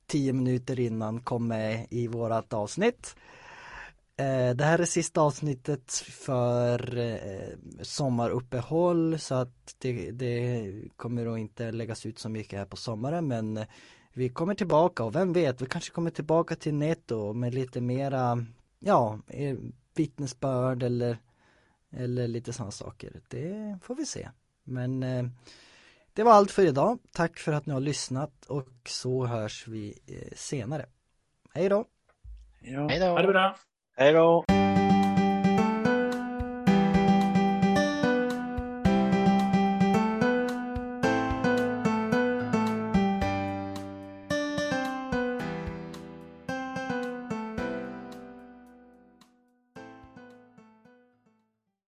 tio 0.08 0.34
minuter 0.34 0.80
innan 0.80 1.22
kom 1.22 1.48
med 1.48 1.88
i 1.90 2.08
vårat 2.08 2.54
avsnitt. 2.54 3.16
Eh, 4.18 4.56
det 4.56 4.64
här 4.64 4.80
är 4.80 4.86
sista 4.86 5.22
avsnittet 5.22 5.92
för 6.12 6.98
eh, 6.98 7.58
sommaruppehåll 7.82 9.20
så 9.20 9.36
att 9.36 9.76
det, 9.78 10.12
det 10.12 10.72
kommer 10.96 11.26
då 11.26 11.38
inte 11.38 11.72
läggas 11.72 12.06
ut 12.06 12.20
så 12.20 12.30
mycket 12.30 12.60
här 12.60 12.66
på 12.66 12.78
sommaren 12.78 13.28
men 13.28 13.66
vi 14.14 14.30
kommer 14.30 14.56
tillbaka 14.56 15.04
och 15.04 15.16
vem 15.16 15.34
vet, 15.34 15.62
vi 15.62 15.66
kanske 15.66 15.92
kommer 15.92 16.12
tillbaka 16.12 16.56
till 16.56 16.74
Netto 16.74 17.34
med 17.34 17.54
lite 17.54 17.82
mera, 17.82 18.46
ja, 18.80 19.20
eh, 19.28 19.58
vittnesbörd 19.96 20.84
eller, 20.84 21.18
eller 21.92 22.28
lite 22.28 22.54
sådana 22.54 22.72
saker. 22.72 23.22
Det 23.28 23.80
får 23.82 23.96
vi 23.96 24.06
se. 24.06 24.30
Men 24.64 25.04
det 26.14 26.24
var 26.24 26.32
allt 26.32 26.52
för 26.52 26.66
idag. 26.66 27.00
Tack 27.14 27.40
för 27.40 27.52
att 27.52 27.66
ni 27.66 27.74
har 27.74 27.80
lyssnat 27.80 28.46
och 28.48 28.68
så 28.86 29.26
hörs 29.26 29.68
vi 29.68 30.00
eh, 30.08 30.36
senare. 30.36 30.86
Hej 31.54 31.70
då! 31.70 31.86
Hej 32.62 33.00
då! 33.00 33.06
Ha 33.06 33.22
det 33.22 33.28
bra! 33.28 33.56
Hej 33.98 34.14
då! 34.14 34.59